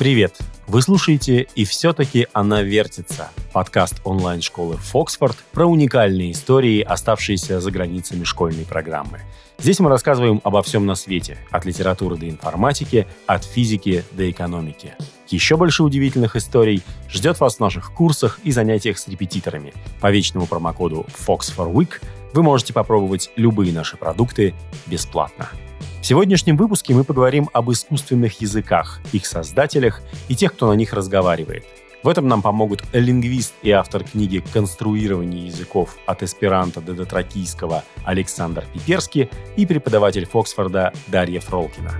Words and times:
Привет! 0.00 0.38
Вы 0.66 0.80
слушаете 0.80 1.46
«И 1.54 1.66
все-таки 1.66 2.26
она 2.32 2.62
вертится»— 2.62 3.28
подкаст 3.52 4.00
онлайн-школы 4.04 4.78
«Фоксфорд» 4.78 5.36
про 5.52 5.66
уникальные 5.66 6.32
истории, 6.32 6.80
оставшиеся 6.80 7.60
за 7.60 7.70
границами 7.70 8.24
школьной 8.24 8.64
программы. 8.64 9.20
Здесь 9.58 9.78
мы 9.78 9.90
рассказываем 9.90 10.40
обо 10.42 10.62
всем 10.62 10.86
на 10.86 10.94
свете, 10.94 11.36
от 11.50 11.66
литературы 11.66 12.16
до 12.16 12.30
информатики, 12.30 13.06
от 13.26 13.44
физики 13.44 14.02
до 14.12 14.30
экономики. 14.30 14.94
Еще 15.28 15.58
больше 15.58 15.82
удивительных 15.82 16.34
историй 16.34 16.82
ждет 17.10 17.38
вас 17.38 17.56
в 17.56 17.60
наших 17.60 17.92
курсах 17.92 18.40
и 18.42 18.52
занятиях 18.52 18.96
с 18.96 19.06
репетиторами. 19.06 19.74
По 20.00 20.10
вечному 20.10 20.46
промокоду 20.46 21.04
FOX4WEEK 21.26 22.00
вы 22.32 22.42
можете 22.42 22.72
попробовать 22.72 23.30
любые 23.36 23.70
наши 23.70 23.98
продукты 23.98 24.54
бесплатно. 24.86 25.50
В 26.00 26.06
сегодняшнем 26.06 26.56
выпуске 26.56 26.94
мы 26.94 27.04
поговорим 27.04 27.50
об 27.52 27.70
искусственных 27.70 28.40
языках, 28.40 29.00
их 29.12 29.26
создателях 29.26 30.00
и 30.28 30.34
тех, 30.34 30.54
кто 30.54 30.68
на 30.68 30.72
них 30.72 30.94
разговаривает. 30.94 31.64
В 32.02 32.08
этом 32.08 32.26
нам 32.26 32.40
помогут 32.40 32.82
лингвист 32.94 33.52
и 33.62 33.70
автор 33.70 34.02
книги 34.04 34.42
«Конструирование 34.54 35.46
языков 35.46 35.98
от 36.06 36.22
эсперанто 36.22 36.80
до 36.80 36.94
дотракийского» 36.94 37.84
Александр 38.04 38.64
Пиперский 38.72 39.28
и 39.56 39.66
преподаватель 39.66 40.24
Фоксфорда 40.24 40.94
Дарья 41.08 41.40
Фролкина. 41.40 41.92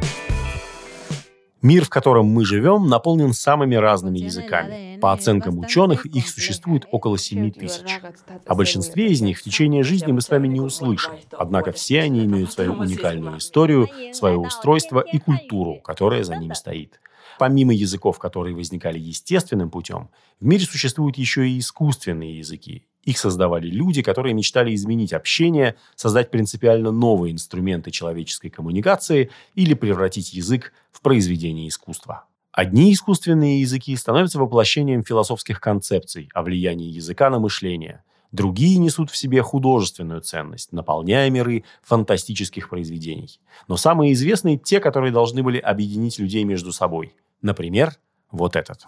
Мир, 1.63 1.85
в 1.85 1.91
котором 1.91 2.27
мы 2.27 2.47
живем, 2.47 2.87
наполнен 2.87 3.35
самыми 3.35 3.75
разными 3.75 4.19
языками. 4.19 4.99
По 4.99 5.13
оценкам 5.13 5.59
ученых, 5.59 6.07
их 6.07 6.29
существует 6.29 6.87
около 6.91 7.19
7 7.19 7.51
тысяч. 7.53 8.01
О 8.47 8.55
большинстве 8.55 9.09
из 9.09 9.21
них 9.21 9.39
в 9.39 9.43
течение 9.43 9.83
жизни 9.83 10.13
мы 10.13 10.23
с 10.23 10.31
вами 10.31 10.49
не 10.49 10.61
услышим. 10.61 11.13
Однако 11.33 11.73
все 11.73 12.01
они 12.01 12.25
имеют 12.25 12.53
свою 12.53 12.73
уникальную 12.73 13.39
историю, 13.39 13.89
свое 14.13 14.39
устройство 14.39 15.01
и 15.01 15.19
культуру, 15.19 15.81
которая 15.83 16.25
за 16.25 16.37
ними 16.37 16.55
стоит. 16.55 16.99
Помимо 17.39 17.75
языков, 17.75 18.19
которые 18.19 18.55
возникали 18.55 18.99
естественным 18.99 19.71
путем, 19.71 20.09
в 20.41 20.47
мире 20.47 20.65
существуют 20.65 21.19
еще 21.19 21.49
и 21.49 21.59
искусственные 21.59 22.39
языки. 22.39 22.87
Их 23.05 23.19
создавали 23.19 23.69
люди, 23.69 24.03
которые 24.03 24.35
мечтали 24.35 24.75
изменить 24.75 25.13
общение, 25.13 25.77
создать 25.97 26.31
принципиально 26.31 26.91
новые 26.91 27.33
инструменты 27.33 27.91
человеческой 27.91 28.51
коммуникации 28.51 29.31
или 29.55 29.75
превратить 29.75 30.35
язык 30.35 30.73
в 30.93 31.01
произведение 31.01 31.69
искусства. 31.69 32.25
Одни 32.53 32.93
искусственные 32.93 33.61
языки 33.61 33.95
становятся 33.97 34.39
воплощением 34.39 35.03
философских 35.03 35.61
концепций 35.61 36.29
о 36.35 36.43
влиянии 36.43 36.91
языка 36.91 37.31
на 37.31 37.39
мышление. 37.39 38.03
Другие 38.33 38.77
несут 38.79 39.11
в 39.11 39.17
себе 39.17 39.43
художественную 39.43 40.21
ценность, 40.21 40.73
наполняя 40.73 41.31
миры 41.31 41.65
фантастических 41.83 42.69
произведений. 42.69 43.41
Но 43.67 43.77
самые 43.77 44.13
известные– 44.13 44.59
те, 44.63 44.79
которые 44.79 45.13
должны 45.13 45.43
были 45.43 45.59
объединить 45.59 46.19
людей 46.19 46.45
между 46.45 46.73
собой. 46.73 47.15
Например, 47.41 47.95
вот 48.31 48.57
этот. 48.57 48.87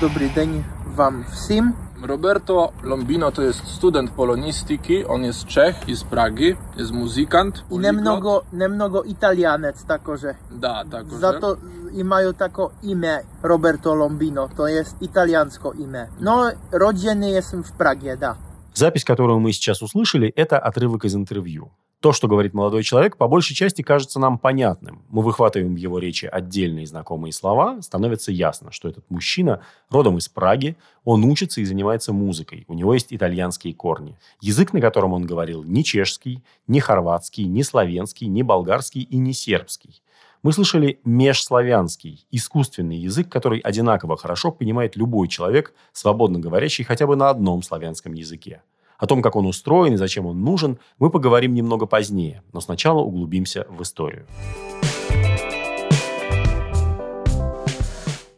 Добрый 0.00 0.28
день 0.30 0.62
вам 0.94 1.24
всем. 1.24 1.91
Roberto 2.01 2.71
Lombino 2.83 3.31
to 3.31 3.41
jest 3.41 3.67
student 3.67 4.11
polonistyki, 4.11 5.05
on 5.05 5.23
jest 5.23 5.45
Czech 5.45 5.89
i 5.89 5.95
z 5.95 6.03
Pragi, 6.03 6.55
jest 6.77 6.91
muzykant. 6.91 7.63
I 7.71 7.79
nemnogo, 7.79 8.43
nemnogo 8.53 9.03
Italianec 9.03 9.83
takože. 9.83 10.35
Da, 10.51 10.85
takože. 10.85 11.17
Zato 11.19 11.57
i 11.93 12.03
mają 12.03 12.33
tako 12.33 12.71
imię 12.83 13.19
Roberto 13.43 13.95
Lombino, 13.95 14.49
to 14.57 14.67
jest 14.67 15.01
italiansko 15.01 15.73
imię. 15.73 16.07
No, 16.19 16.51
rodzony 16.71 17.29
jestem 17.29 17.63
w 17.63 17.71
Pragie, 17.71 18.17
da. 18.17 18.35
Запись, 18.73 19.03
которую 19.03 19.39
мы 19.39 19.51
сейчас 19.53 19.81
услышали, 19.81 20.31
это 20.35 20.59
отрывок 20.59 21.05
из 21.05 21.15
интервью. 21.15 21.71
То, 22.02 22.12
что 22.12 22.26
говорит 22.26 22.52
молодой 22.52 22.82
человек, 22.82 23.16
по 23.16 23.28
большей 23.28 23.54
части 23.54 23.82
кажется 23.82 24.18
нам 24.18 24.36
понятным. 24.36 25.04
Мы 25.08 25.22
выхватываем 25.22 25.74
в 25.74 25.76
его 25.76 26.00
речи 26.00 26.26
отдельные 26.26 26.84
знакомые 26.84 27.32
слова, 27.32 27.80
становится 27.80 28.32
ясно, 28.32 28.72
что 28.72 28.88
этот 28.88 29.08
мужчина 29.08 29.60
родом 29.88 30.18
из 30.18 30.28
Праги, 30.28 30.76
он 31.04 31.22
учится 31.22 31.60
и 31.60 31.64
занимается 31.64 32.12
музыкой, 32.12 32.64
у 32.66 32.74
него 32.74 32.92
есть 32.92 33.14
итальянские 33.14 33.72
корни. 33.72 34.18
Язык, 34.40 34.72
на 34.72 34.80
котором 34.80 35.12
он 35.12 35.24
говорил, 35.24 35.62
не 35.62 35.84
чешский, 35.84 36.42
не 36.66 36.80
хорватский, 36.80 37.44
не 37.44 37.62
славянский, 37.62 38.26
не 38.26 38.42
болгарский 38.42 39.02
и 39.02 39.16
не 39.16 39.32
сербский. 39.32 40.02
Мы 40.42 40.52
слышали 40.52 40.98
межславянский, 41.04 42.26
искусственный 42.32 42.96
язык, 42.96 43.28
который 43.28 43.60
одинаково 43.60 44.16
хорошо 44.16 44.50
понимает 44.50 44.96
любой 44.96 45.28
человек, 45.28 45.72
свободно 45.92 46.40
говорящий 46.40 46.82
хотя 46.82 47.06
бы 47.06 47.14
на 47.14 47.30
одном 47.30 47.62
славянском 47.62 48.12
языке. 48.14 48.62
О 49.02 49.06
том, 49.08 49.20
как 49.20 49.34
он 49.34 49.46
устроен 49.46 49.94
и 49.94 49.96
зачем 49.96 50.26
он 50.26 50.44
нужен, 50.44 50.78
мы 51.00 51.10
поговорим 51.10 51.54
немного 51.54 51.86
позднее, 51.86 52.44
но 52.52 52.60
сначала 52.60 53.00
углубимся 53.00 53.66
в 53.68 53.82
историю. 53.82 54.28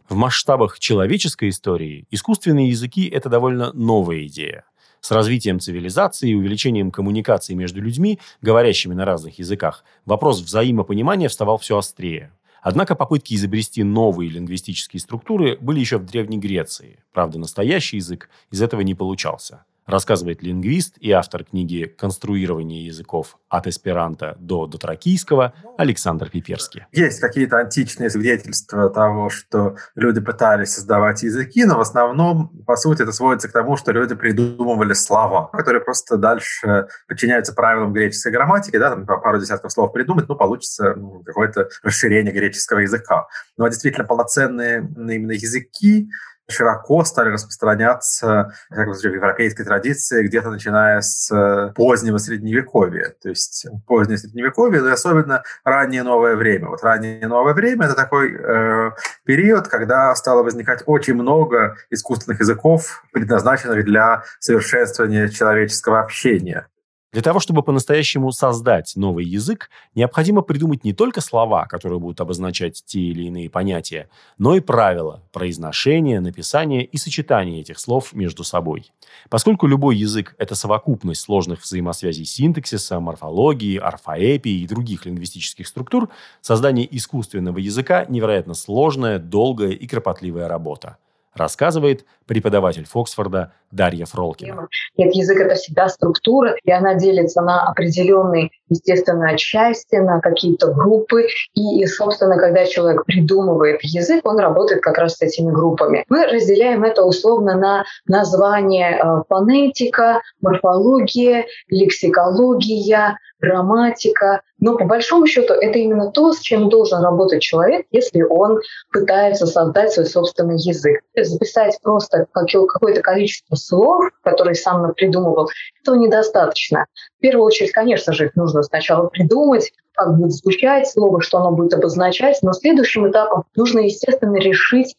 В 0.09 0.17
масштабах 0.17 0.79
человеческой 0.79 1.51
истории 1.51 2.07
искусственные 2.11 2.71
языки– 2.71 3.07
это 3.13 3.29
довольно 3.29 3.75
новая 3.75 4.25
идея. 4.25 4.65
С 5.01 5.11
развитием 5.11 5.61
цивилизации 5.61 6.31
и 6.31 6.35
увеличением 6.35 6.91
коммуникации 6.91 7.53
между 7.53 7.83
людьми, 7.83 8.19
говорящими 8.41 8.95
на 8.95 9.05
разных 9.05 9.39
языках, 9.39 9.85
вопрос 10.07 10.41
взаимопонимания 10.41 11.29
вставал 11.29 11.59
все 11.59 11.77
острее. 11.77 12.33
Однако 12.63 12.95
попытки 12.95 13.35
изобрести 13.35 13.83
новые 13.83 14.31
лингвистические 14.31 15.01
структуры 15.03 15.59
были 15.61 15.81
еще 15.81 15.99
в 15.99 16.07
Древней 16.07 16.39
Греции. 16.39 17.05
Правда, 17.13 17.39
настоящий 17.39 17.99
язык 17.99 18.31
из 18.51 18.63
этого 18.63 18.81
не 18.81 18.95
получался 18.95 19.67
рассказывает 19.87 20.43
лингвист 20.43 20.97
и 20.99 21.11
автор 21.11 21.45
книги 21.45 21.85
«Конструирование 21.99 22.87
языков 22.87 23.37
от 23.49 23.67
эсперанто 23.67 24.37
до 24.39 24.67
дотракийского» 24.67 25.55
Александр 25.77 26.31
Пиперский. 26.31 26.87
Есть 26.93 27.21
какие-то 27.21 27.59
античные 27.59 28.11
свидетельства 28.11 28.89
того, 28.91 29.29
что 29.29 29.77
люди 29.95 30.21
пытались 30.21 30.75
создавать 30.75 31.23
языки, 31.23 31.65
но 31.65 31.77
в 31.77 31.81
основном, 31.81 32.49
по 32.67 32.77
сути, 32.77 33.03
это 33.03 33.13
сводится 33.13 33.49
к 33.49 33.53
тому, 33.53 33.77
что 33.77 33.93
люди 33.93 34.15
придумывали 34.15 34.93
слова, 34.93 35.49
которые 35.53 35.83
просто 35.83 36.17
дальше 36.17 36.89
подчиняются 37.09 37.53
правилам 37.53 37.93
греческой 37.93 38.33
грамматики, 38.33 38.79
да, 38.79 38.91
там 38.91 39.07
пару 39.07 39.41
десятков 39.41 39.73
слов 39.73 39.93
придумать, 39.93 40.29
ну, 40.29 40.37
получится 40.37 40.97
какое-то 41.25 41.69
расширение 41.83 42.33
греческого 42.33 42.81
языка. 42.81 43.27
Но 43.57 43.69
действительно 43.69 44.07
полноценные 44.07 44.79
именно 44.97 45.33
языки 45.33 46.09
широко 46.49 47.05
стали 47.05 47.31
распространяться 47.31 48.53
в 48.71 48.77
европейской 48.77 49.65
традиции 49.65 50.27
где-то 50.27 50.51
начиная 50.51 51.01
с 51.01 51.31
э, 51.31 51.73
позднего 51.75 52.19
Средневековья. 52.19 53.15
То 53.23 53.31
есть 53.31 53.67
позднее 53.87 54.19
Средневековье, 54.19 54.83
но 54.83 54.93
особенно 54.93 55.43
раннее 55.65 56.03
новое 56.03 56.37
время. 56.37 56.69
Вот 56.69 56.83
раннее 56.83 57.27
новое 57.27 57.55
время– 57.55 57.87
это 57.87 57.95
такой 57.95 58.35
э, 58.35 58.91
период, 59.25 59.69
когда 59.69 60.15
стало 60.15 60.43
возникать 60.43 60.83
очень 60.87 61.15
много 61.15 61.77
искусственных 61.91 62.41
языков, 62.41 63.05
предназначенных 63.13 63.85
для 63.85 64.25
совершенствования 64.39 65.29
человеческого 65.29 66.01
общения. 66.01 66.67
Для 67.15 67.23
того, 67.23 67.39
чтобы 67.39 67.63
по-настоящему 67.63 68.33
создать 68.33 68.95
новый 68.97 69.25
язык, 69.25 69.71
необходимо 69.95 70.43
придумать 70.43 70.83
не 70.83 70.93
только 70.93 71.21
слова, 71.21 71.65
которые 71.67 72.01
будут 72.01 72.21
обозначать 72.21 72.83
те 72.85 72.99
или 72.99 73.23
иные 73.29 73.49
понятия, 73.49 74.09
но 74.37 74.57
и 74.57 74.61
правила 74.61 75.23
произношения, 75.31 76.21
написания 76.21 76.83
и 76.83 76.97
сочетания 76.97 77.61
этих 77.61 77.79
слов 77.79 78.15
между 78.15 78.43
собой. 78.43 78.91
Поскольку 79.31 79.69
любой 79.69 79.97
язык– 79.97 80.35
это 80.39 80.57
совокупность 80.57 81.21
сложных 81.21 81.63
взаимосвязей 81.63 82.25
синтаксиса, 82.25 82.99
морфологии, 82.99 83.79
орфоэпии 83.79 84.63
и 84.63 84.67
других 84.67 85.07
лингвистических 85.07 85.69
структур, 85.69 86.09
создание 86.41 86.97
искусственного 86.97 87.59
языка– 87.59 88.07
невероятно 88.09 88.55
сложная, 88.55 89.21
долгая 89.21 89.71
и 89.71 89.87
кропотливая 89.87 90.49
работа 90.49 90.97
рассказывает 91.35 92.05
преподаватель 92.27 92.87
Фоксфорда 92.87 93.53
Дарья 93.71 94.07
Фролкина. 94.07 94.69
Нет, 94.97 95.15
язык– 95.15 95.41
это 95.41 95.57
всегда 95.57 95.89
структура, 95.89 96.55
и 96.65 96.71
она 96.71 96.95
делится 96.95 97.43
на 97.43 97.69
определенные, 97.69 98.51
естественно, 98.69 99.37
части, 99.37 99.97
на 99.97 100.21
какие-то 100.21 100.73
группы. 100.73 101.27
И, 101.55 101.85
собственно, 101.87 102.39
когда 102.39 102.65
человек 102.67 103.05
придумывает 103.05 103.81
язык, 103.83 104.27
он 104.27 104.39
работает 104.39 104.81
как 104.81 104.99
раз 104.99 105.17
с 105.17 105.23
этими 105.23 105.51
группами. 105.51 106.05
Мы 106.09 106.25
разделяем 106.27 106.85
это 106.85 107.05
условно 107.05 107.57
на 107.57 107.85
название 108.07 108.99
э, 108.99 109.23
фонетика, 109.29 110.23
морфология, 110.41 111.47
лексикология, 111.69 113.19
грамматика. 113.41 114.43
Но 114.65 114.79
по 114.79 114.87
большому 114.87 115.27
счету 115.27 115.53
это 115.53 115.79
именно 115.79 116.11
то, 116.11 116.33
с 116.33 116.41
чем 116.41 116.71
должен 116.71 117.03
работать 117.03 117.43
человек, 117.43 117.87
если 117.91 118.23
он 118.23 118.63
пытается 118.91 119.47
создать 119.47 119.93
свой 119.93 120.07
собственный 120.07 120.57
язык. 120.57 121.03
Записать 121.15 121.79
просто 121.83 122.27
какое-то 122.33 123.03
количество 123.03 123.57
слов, 123.57 124.07
которые 124.23 124.55
сам 124.55 124.95
придумывал, 124.95 125.51
этого 125.83 125.97
недостаточно. 125.97 126.87
В 127.19 127.21
первую 127.21 127.45
очередь, 127.45 127.73
конечно 127.73 128.15
же, 128.15 128.25
их 128.25 128.37
нужно 128.37 128.63
сначала 128.63 129.09
придумать, 129.09 129.71
как 129.95 130.17
будет 130.17 130.33
звучать 130.33 130.89
слово, 130.89 131.21
что 131.21 131.39
оно 131.39 131.53
будет 131.53 131.75
обозначать. 131.75 132.39
Но 132.43 132.53
следующим 132.53 133.09
этапом 133.11 133.45
нужно, 133.57 133.81
естественно, 133.81 134.37
решить, 134.37 134.97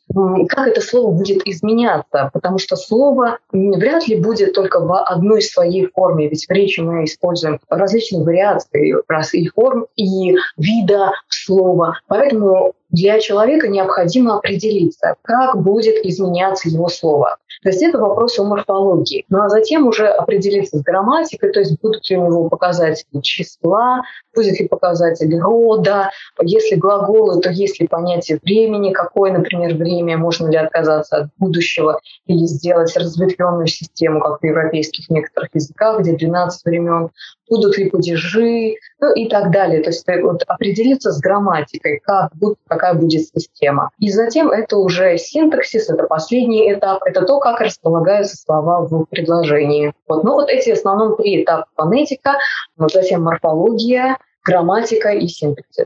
как 0.50 0.68
это 0.68 0.81
слово 0.81 1.12
будет 1.12 1.45
изменяться, 1.45 2.30
потому 2.33 2.57
что 2.57 2.75
слово 2.75 3.39
вряд 3.51 4.07
ли 4.07 4.19
будет 4.19 4.53
только 4.53 4.80
в 4.80 5.03
одной 5.03 5.42
своей 5.42 5.88
форме, 5.88 6.30
ведь 6.30 6.45
в 6.47 6.51
речи 6.51 6.80
мы 6.80 7.06
используем 7.06 7.59
различные 7.69 8.24
вариации 8.24 8.95
и 9.33 9.47
форм, 9.50 9.86
и 9.95 10.36
вида 10.57 11.12
слова. 11.30 12.00
Поэтому 12.07 12.74
для 12.89 13.19
человека 13.19 13.67
необходимо 13.67 14.37
определиться, 14.37 15.15
как 15.23 15.61
будет 15.61 16.05
изменяться 16.05 16.69
его 16.69 16.87
слово. 16.87 17.37
То 17.63 17.69
есть 17.69 17.81
это 17.81 17.97
вопрос 17.97 18.37
о 18.37 18.43
морфологии. 18.43 19.25
Ну 19.29 19.41
а 19.41 19.49
затем 19.49 19.87
уже 19.87 20.07
определиться 20.07 20.77
с 20.77 20.81
грамматикой, 20.83 21.51
то 21.51 21.59
есть 21.59 21.79
будут 21.81 22.07
ли 22.09 22.17
у 22.17 22.25
него 22.25 22.49
показатели 22.49 23.21
числа, 23.21 24.03
будет 24.35 24.59
ли 24.59 24.67
показатель 24.67 25.35
рода, 25.39 26.11
если 26.41 26.75
глаголы, 26.75 27.41
то 27.41 27.49
есть 27.49 27.79
ли 27.79 27.87
понятие 27.87 28.39
времени, 28.43 28.93
какое, 28.93 29.31
например, 29.31 29.75
время, 29.75 30.17
можно 30.17 30.47
ли 30.47 30.57
отказаться 30.57 31.17
от 31.17 31.29
будущего 31.38 31.99
или 32.27 32.45
сделать 32.45 32.95
разветвленную 32.95 33.67
систему, 33.67 34.19
как 34.19 34.41
в 34.41 34.45
европейских 34.45 35.09
некоторых 35.09 35.49
языках, 35.53 36.01
где 36.01 36.13
12 36.13 36.65
времен, 36.65 37.09
будут 37.50 37.77
ли 37.77 37.89
падежи, 37.89 38.75
ну 39.00 39.13
и 39.13 39.27
так 39.30 39.51
далее. 39.51 39.81
То 39.81 39.89
есть 39.89 40.06
вот, 40.24 40.44
определиться 40.47 41.12
с 41.12 41.19
грамматикой, 41.19 42.00
как 42.03 42.36
будет, 42.36 42.57
какая 42.68 42.94
будет 42.94 43.27
система. 43.27 43.92
И 44.00 44.09
затем 44.09 44.51
это 44.51 44.77
уже 44.77 45.18
синтаксис, 45.18 45.89
это 45.89 46.03
последний 46.03 46.71
этап, 46.74 47.03
это 47.06 47.21
то, 47.25 47.39
как 47.39 47.62
располагаются 47.62 48.38
слова 48.38 48.81
в 48.81 49.06
предложении. 49.06 49.94
Вот. 50.07 50.24
Ну 50.24 50.33
вот 50.33 50.50
эти 50.50 50.69
в 50.69 50.74
основном 50.74 51.18
три 51.18 51.44
этапа 51.44 51.68
фонетика, 51.75 52.38
затем 52.77 53.24
морфология, 53.24 54.18
грамматика 54.44 55.09
и 55.09 55.27
синтаксис. 55.27 55.86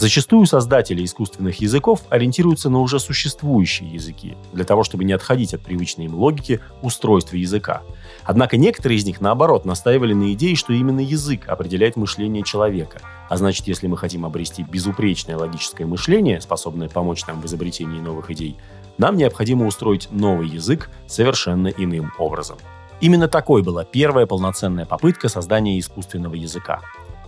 Зачастую 0.00 0.46
создатели 0.46 1.04
искусственных 1.04 1.60
языков 1.60 2.04
ориентируются 2.08 2.70
на 2.70 2.80
уже 2.80 2.98
существующие 2.98 3.90
языки, 3.90 4.34
для 4.54 4.64
того, 4.64 4.82
чтобы 4.82 5.04
не 5.04 5.12
отходить 5.12 5.52
от 5.52 5.60
привычной 5.60 6.06
им 6.06 6.14
логики 6.14 6.60
устройства 6.80 7.36
языка. 7.36 7.82
Однако 8.24 8.56
некоторые 8.56 8.98
из 8.98 9.04
них, 9.04 9.20
наоборот, 9.20 9.64
настаивали 9.64 10.14
на 10.14 10.32
идее, 10.32 10.56
что 10.56 10.72
именно 10.72 11.00
язык 11.00 11.48
определяет 11.48 11.96
мышление 11.96 12.42
человека. 12.42 13.00
А 13.28 13.36
значит, 13.36 13.66
если 13.66 13.86
мы 13.86 13.96
хотим 13.96 14.24
обрести 14.24 14.62
безупречное 14.62 15.36
логическое 15.36 15.86
мышление, 15.86 16.40
способное 16.40 16.88
помочь 16.88 17.26
нам 17.26 17.40
в 17.40 17.46
изобретении 17.46 18.00
новых 18.00 18.30
идей, 18.30 18.56
нам 18.98 19.16
необходимо 19.16 19.66
устроить 19.66 20.08
новый 20.10 20.48
язык 20.48 20.90
совершенно 21.06 21.68
иным 21.68 22.12
образом. 22.18 22.58
Именно 23.00 23.28
такой 23.28 23.62
была 23.62 23.84
первая 23.84 24.26
полноценная 24.26 24.84
попытка 24.84 25.28
создания 25.28 25.78
искусственного 25.78 26.34
языка. 26.34 26.80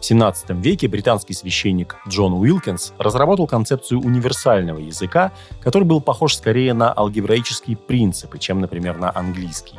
В 0.02 0.04
17 0.04 0.50
веке 0.50 0.88
британский 0.88 1.32
священник 1.32 1.96
Джон 2.08 2.32
Уилкинс 2.34 2.92
разработал 2.98 3.46
концепцию 3.46 4.00
универсального 4.00 4.80
языка, 4.80 5.30
который 5.60 5.84
был 5.84 6.00
похож 6.00 6.34
скорее 6.34 6.74
на 6.74 6.92
алгебраические 6.92 7.76
принципы, 7.76 8.38
чем, 8.38 8.60
например, 8.60 8.98
на 8.98 9.12
английский. 9.14 9.78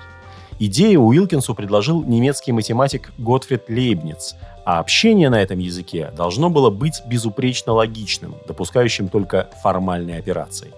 Идею 0.65 1.01
Уилкинсу 1.01 1.55
предложил 1.55 2.05
немецкий 2.05 2.53
математик 2.53 3.11
Готфрид 3.17 3.67
Лейбниц, 3.67 4.35
а 4.63 4.79
общение 4.79 5.29
на 5.29 5.41
этом 5.41 5.59
языке 5.59 6.13
должно 6.15 6.49
было 6.49 6.69
быть 6.69 7.01
безупречно 7.05 7.73
логичным, 7.73 8.35
допускающим 8.47 9.09
только 9.09 9.49
формальные 9.61 10.19
операции. 10.19 10.71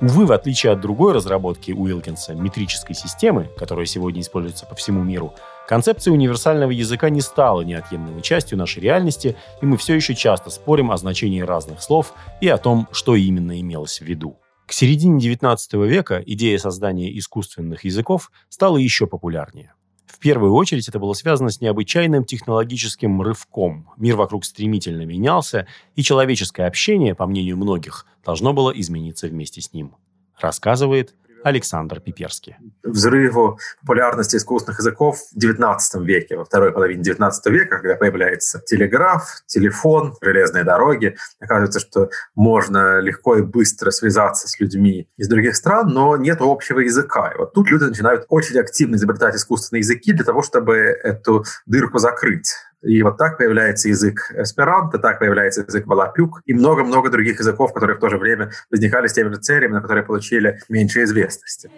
Увы, 0.00 0.24
в 0.24 0.32
отличие 0.32 0.72
от 0.72 0.80
другой 0.80 1.12
разработки 1.12 1.72
Уилкинса, 1.72 2.32
метрической 2.34 2.96
системы, 2.96 3.50
которая 3.58 3.84
сегодня 3.84 4.22
используется 4.22 4.64
по 4.64 4.74
всему 4.74 5.02
миру, 5.02 5.34
концепция 5.68 6.12
универсального 6.12 6.70
языка 6.70 7.10
не 7.10 7.20
стала 7.20 7.60
неотъемлемой 7.60 8.22
частью 8.22 8.56
нашей 8.56 8.80
реальности, 8.80 9.36
и 9.60 9.66
мы 9.66 9.76
все 9.76 9.94
еще 9.94 10.14
часто 10.14 10.48
спорим 10.48 10.90
о 10.90 10.96
значении 10.96 11.42
разных 11.42 11.82
слов 11.82 12.14
и 12.40 12.48
о 12.48 12.56
том, 12.56 12.88
что 12.92 13.14
именно 13.14 13.60
имелось 13.60 14.00
в 14.00 14.06
виду. 14.06 14.38
К 14.68 14.72
середине 14.74 15.18
XIX 15.18 15.86
века 15.88 16.22
идея 16.26 16.58
создания 16.58 17.16
искусственных 17.18 17.86
языков 17.86 18.30
стала 18.50 18.76
еще 18.76 19.06
популярнее. 19.06 19.72
В 20.04 20.18
первую 20.18 20.52
очередь 20.52 20.86
это 20.88 20.98
было 20.98 21.14
связано 21.14 21.48
с 21.48 21.62
необычайным 21.62 22.22
технологическим 22.22 23.22
рывком. 23.22 23.88
Мир 23.96 24.16
вокруг 24.16 24.44
стремительно 24.44 25.06
менялся, 25.06 25.66
и 25.96 26.02
человеческое 26.02 26.66
общение, 26.66 27.14
по 27.14 27.26
мнению 27.26 27.56
многих, 27.56 28.04
должно 28.22 28.52
было 28.52 28.70
измениться 28.72 29.26
вместе 29.28 29.62
с 29.62 29.72
ним. 29.72 29.96
Рассказывает 30.38 31.14
Александр 31.44 32.00
Пиперский. 32.00 32.56
Взрыву 32.82 33.58
популярности 33.80 34.36
искусственных 34.36 34.78
языков 34.78 35.20
в 35.32 35.36
XIX 35.36 35.78
веке, 36.04 36.36
во 36.36 36.44
второй 36.44 36.72
половине 36.72 37.02
XIX 37.02 37.30
века, 37.46 37.78
когда 37.78 37.96
появляется 37.96 38.60
телеграф, 38.66 39.42
телефон, 39.46 40.14
железные 40.20 40.64
дороги, 40.64 41.16
оказывается, 41.40 41.80
что 41.80 42.10
можно 42.34 43.00
легко 43.00 43.36
и 43.36 43.42
быстро 43.42 43.90
связаться 43.90 44.48
с 44.48 44.58
людьми 44.60 45.08
из 45.16 45.28
других 45.28 45.56
стран, 45.56 45.88
но 45.88 46.16
нет 46.16 46.38
общего 46.40 46.80
языка. 46.80 47.32
И 47.34 47.38
вот 47.38 47.52
тут 47.54 47.70
люди 47.70 47.84
начинают 47.84 48.26
очень 48.28 48.58
активно 48.58 48.96
изобретать 48.96 49.36
искусственные 49.36 49.80
языки 49.80 50.12
для 50.12 50.24
того, 50.24 50.42
чтобы 50.42 50.76
эту 50.76 51.44
дырку 51.66 51.98
закрыть. 51.98 52.54
И 52.82 53.02
вот 53.02 53.16
так 53.18 53.38
появляется 53.38 53.88
язык 53.88 54.32
эсперанто, 54.36 54.98
так 54.98 55.18
появляется 55.18 55.62
язык 55.62 55.86
балапюк 55.86 56.42
и 56.46 56.54
много-много 56.54 57.10
других 57.10 57.40
языков, 57.40 57.72
которые 57.72 57.96
в 57.96 58.00
то 58.00 58.08
же 58.08 58.18
время 58.18 58.52
возникали 58.70 59.08
с 59.08 59.12
теми 59.12 59.30
же 59.30 59.40
целями, 59.40 59.74
но 59.74 59.80
которые 59.80 60.04
получили 60.04 60.60
меньше 60.68 61.02
известности. 61.02 61.70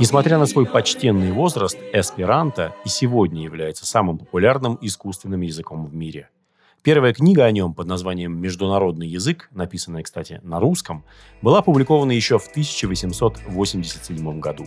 Несмотря 0.00 0.38
на 0.38 0.46
свой 0.46 0.66
почтенный 0.66 1.32
возраст, 1.32 1.78
эсперанто 1.92 2.74
и 2.84 2.88
сегодня 2.88 3.44
является 3.44 3.86
самым 3.86 4.18
популярным 4.18 4.78
искусственным 4.80 5.42
языком 5.42 5.86
в 5.86 5.94
мире– 5.94 6.28
Первая 6.82 7.12
книга 7.12 7.44
о 7.44 7.50
нем 7.50 7.74
под 7.74 7.88
названием 7.88 8.40
«Международный 8.40 9.08
язык», 9.08 9.48
написанная, 9.52 10.04
кстати, 10.04 10.40
на 10.44 10.60
русском, 10.60 11.04
была 11.42 11.58
опубликована 11.58 12.12
еще 12.12 12.38
в 12.38 12.46
1887 12.46 14.40
году. 14.40 14.64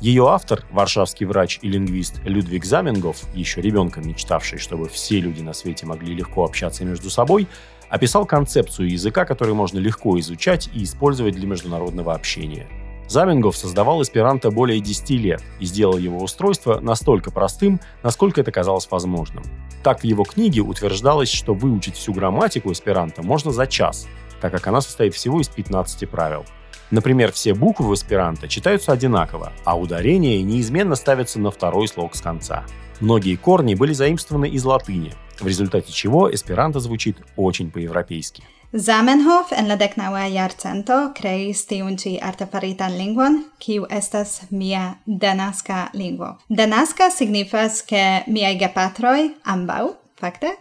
Ее 0.00 0.28
автор, 0.28 0.64
варшавский 0.70 1.26
врач 1.26 1.58
и 1.60 1.68
лингвист 1.68 2.20
Людвиг 2.24 2.64
Заменгов, 2.64 3.22
еще 3.34 3.60
ребенком 3.60 4.06
мечтавший, 4.06 4.58
чтобы 4.58 4.88
все 4.88 5.18
люди 5.18 5.42
на 5.42 5.52
свете 5.52 5.86
могли 5.86 6.14
легко 6.14 6.44
общаться 6.44 6.84
между 6.84 7.10
собой, 7.10 7.48
описал 7.90 8.24
концепцию 8.26 8.88
языка, 8.88 9.24
который 9.24 9.54
можно 9.54 9.78
легко 9.78 10.18
изучать 10.20 10.70
и 10.72 10.84
использовать 10.84 11.34
для 11.34 11.48
международного 11.48 12.14
общения– 12.14 12.68
Заменгов 13.10 13.56
создавал 13.56 14.02
эсперанто 14.02 14.52
более 14.52 14.78
10 14.78 15.10
лет 15.10 15.42
и 15.58 15.64
сделал 15.64 15.98
его 15.98 16.18
устройство 16.18 16.78
настолько 16.78 17.32
простым, 17.32 17.80
насколько 18.04 18.40
это 18.40 18.52
казалось 18.52 18.86
возможным. 18.88 19.42
Так 19.82 20.02
в 20.02 20.04
его 20.04 20.22
книге 20.22 20.60
утверждалось, 20.60 21.28
что 21.28 21.52
выучить 21.52 21.96
всю 21.96 22.12
грамматику 22.12 22.70
эсперанто 22.70 23.24
можно 23.24 23.50
за 23.50 23.66
час, 23.66 24.06
так 24.40 24.52
как 24.52 24.64
она 24.68 24.80
состоит 24.80 25.12
всего 25.14 25.40
из 25.40 25.48
15 25.48 26.08
правил. 26.08 26.44
Например, 26.92 27.32
все 27.32 27.52
буквы 27.52 27.88
в 27.88 27.94
эсперанто 27.94 28.46
читаются 28.46 28.92
одинаково, 28.92 29.52
а 29.64 29.76
ударение 29.76 30.40
неизменно 30.44 30.94
ставится 30.94 31.40
на 31.40 31.50
второй 31.50 31.88
слог 31.88 32.14
с 32.14 32.20
конца. 32.20 32.64
Многие 33.00 33.34
корни 33.34 33.74
были 33.74 33.92
заимствованы 33.92 34.48
из 34.48 34.64
латыни, 34.64 35.14
в 35.40 35.48
результате 35.48 35.90
чего 35.90 36.32
эсперанто 36.32 36.78
звучит 36.78 37.16
очень 37.34 37.72
по-европейски. 37.72 38.44
Zamenhof 38.70 39.48
en 39.50 39.66
la 39.66 39.74
decnaŭa 39.74 40.28
jarcento 40.30 40.96
kreis 41.18 41.64
tiun 41.66 41.96
ĉi 41.98 42.12
artefaritan 42.22 42.92
lingvon, 42.94 43.40
kiu 43.58 43.88
estas 43.90 44.44
mia 44.54 44.92
denaska 45.06 45.88
lingvo. 45.98 46.36
Denaska 46.46 47.08
signifas, 47.10 47.80
ke 47.82 48.22
miaj 48.30 48.54
gepatroj 48.62 49.32
ambaŭ, 49.42 49.88
fakte. 50.22 50.54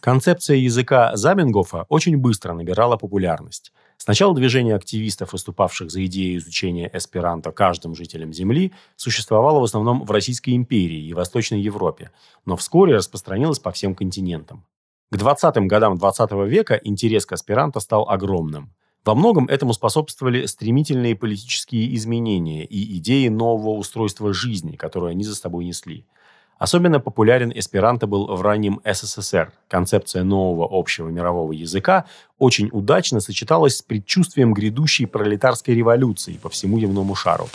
Концепция 0.00 0.56
языка 0.56 1.16
Заменгофа 1.16 1.86
очень 1.88 2.18
быстро 2.18 2.52
набирала 2.52 2.96
популярность. 2.96 3.72
Сначала 3.96 4.32
движение 4.32 4.76
активистов, 4.76 5.32
выступавших 5.32 5.90
за 5.90 6.04
идею 6.04 6.38
изучения 6.38 6.88
эсперанто 6.94 7.50
каждым 7.50 7.96
жителем 7.96 8.32
Земли, 8.32 8.72
существовало 8.94 9.58
в 9.58 9.64
основном 9.64 10.04
в 10.04 10.10
Российской 10.12 10.54
империи 10.54 11.08
и 11.08 11.14
Восточной 11.14 11.60
Европе, 11.60 12.12
но 12.44 12.56
вскоре 12.56 12.94
распространилось 12.94 13.58
по 13.58 13.72
всем 13.72 13.96
континентам. 13.96 14.64
К 15.12 15.16
20-м 15.16 15.68
годам 15.68 15.98
20 15.98 16.32
-го 16.32 16.48
века 16.48 16.80
интерес 16.82 17.26
к 17.26 17.32
аспиранто 17.32 17.78
стал 17.78 18.08
огромным. 18.08 18.72
Во 19.04 19.14
многом 19.14 19.46
этому 19.46 19.72
способствовали 19.72 20.46
стремительные 20.46 21.14
политические 21.14 21.94
изменения 21.94 22.64
и 22.64 22.96
идеи 22.98 23.28
нового 23.28 23.78
устройства 23.78 24.34
жизни, 24.34 24.74
которые 24.74 25.12
они 25.12 25.22
за 25.22 25.36
собой 25.36 25.64
несли. 25.64 26.06
Особенно 26.58 26.98
популярен 26.98 27.52
эсперанто 27.54 28.08
был 28.08 28.26
в 28.34 28.42
раннем 28.42 28.80
СССР. 28.84 29.52
Концепция 29.68 30.24
нового 30.24 30.68
общего 30.72 31.08
мирового 31.08 31.52
языка 31.52 32.06
очень 32.38 32.68
удачно 32.72 33.20
сочеталась 33.20 33.76
с 33.76 33.82
предчувствием 33.82 34.54
грядущей 34.54 35.06
пролетарской 35.06 35.76
революции 35.76 36.40
по 36.42 36.48
всему 36.48 36.80
земному 36.80 37.14
шару. 37.14 37.48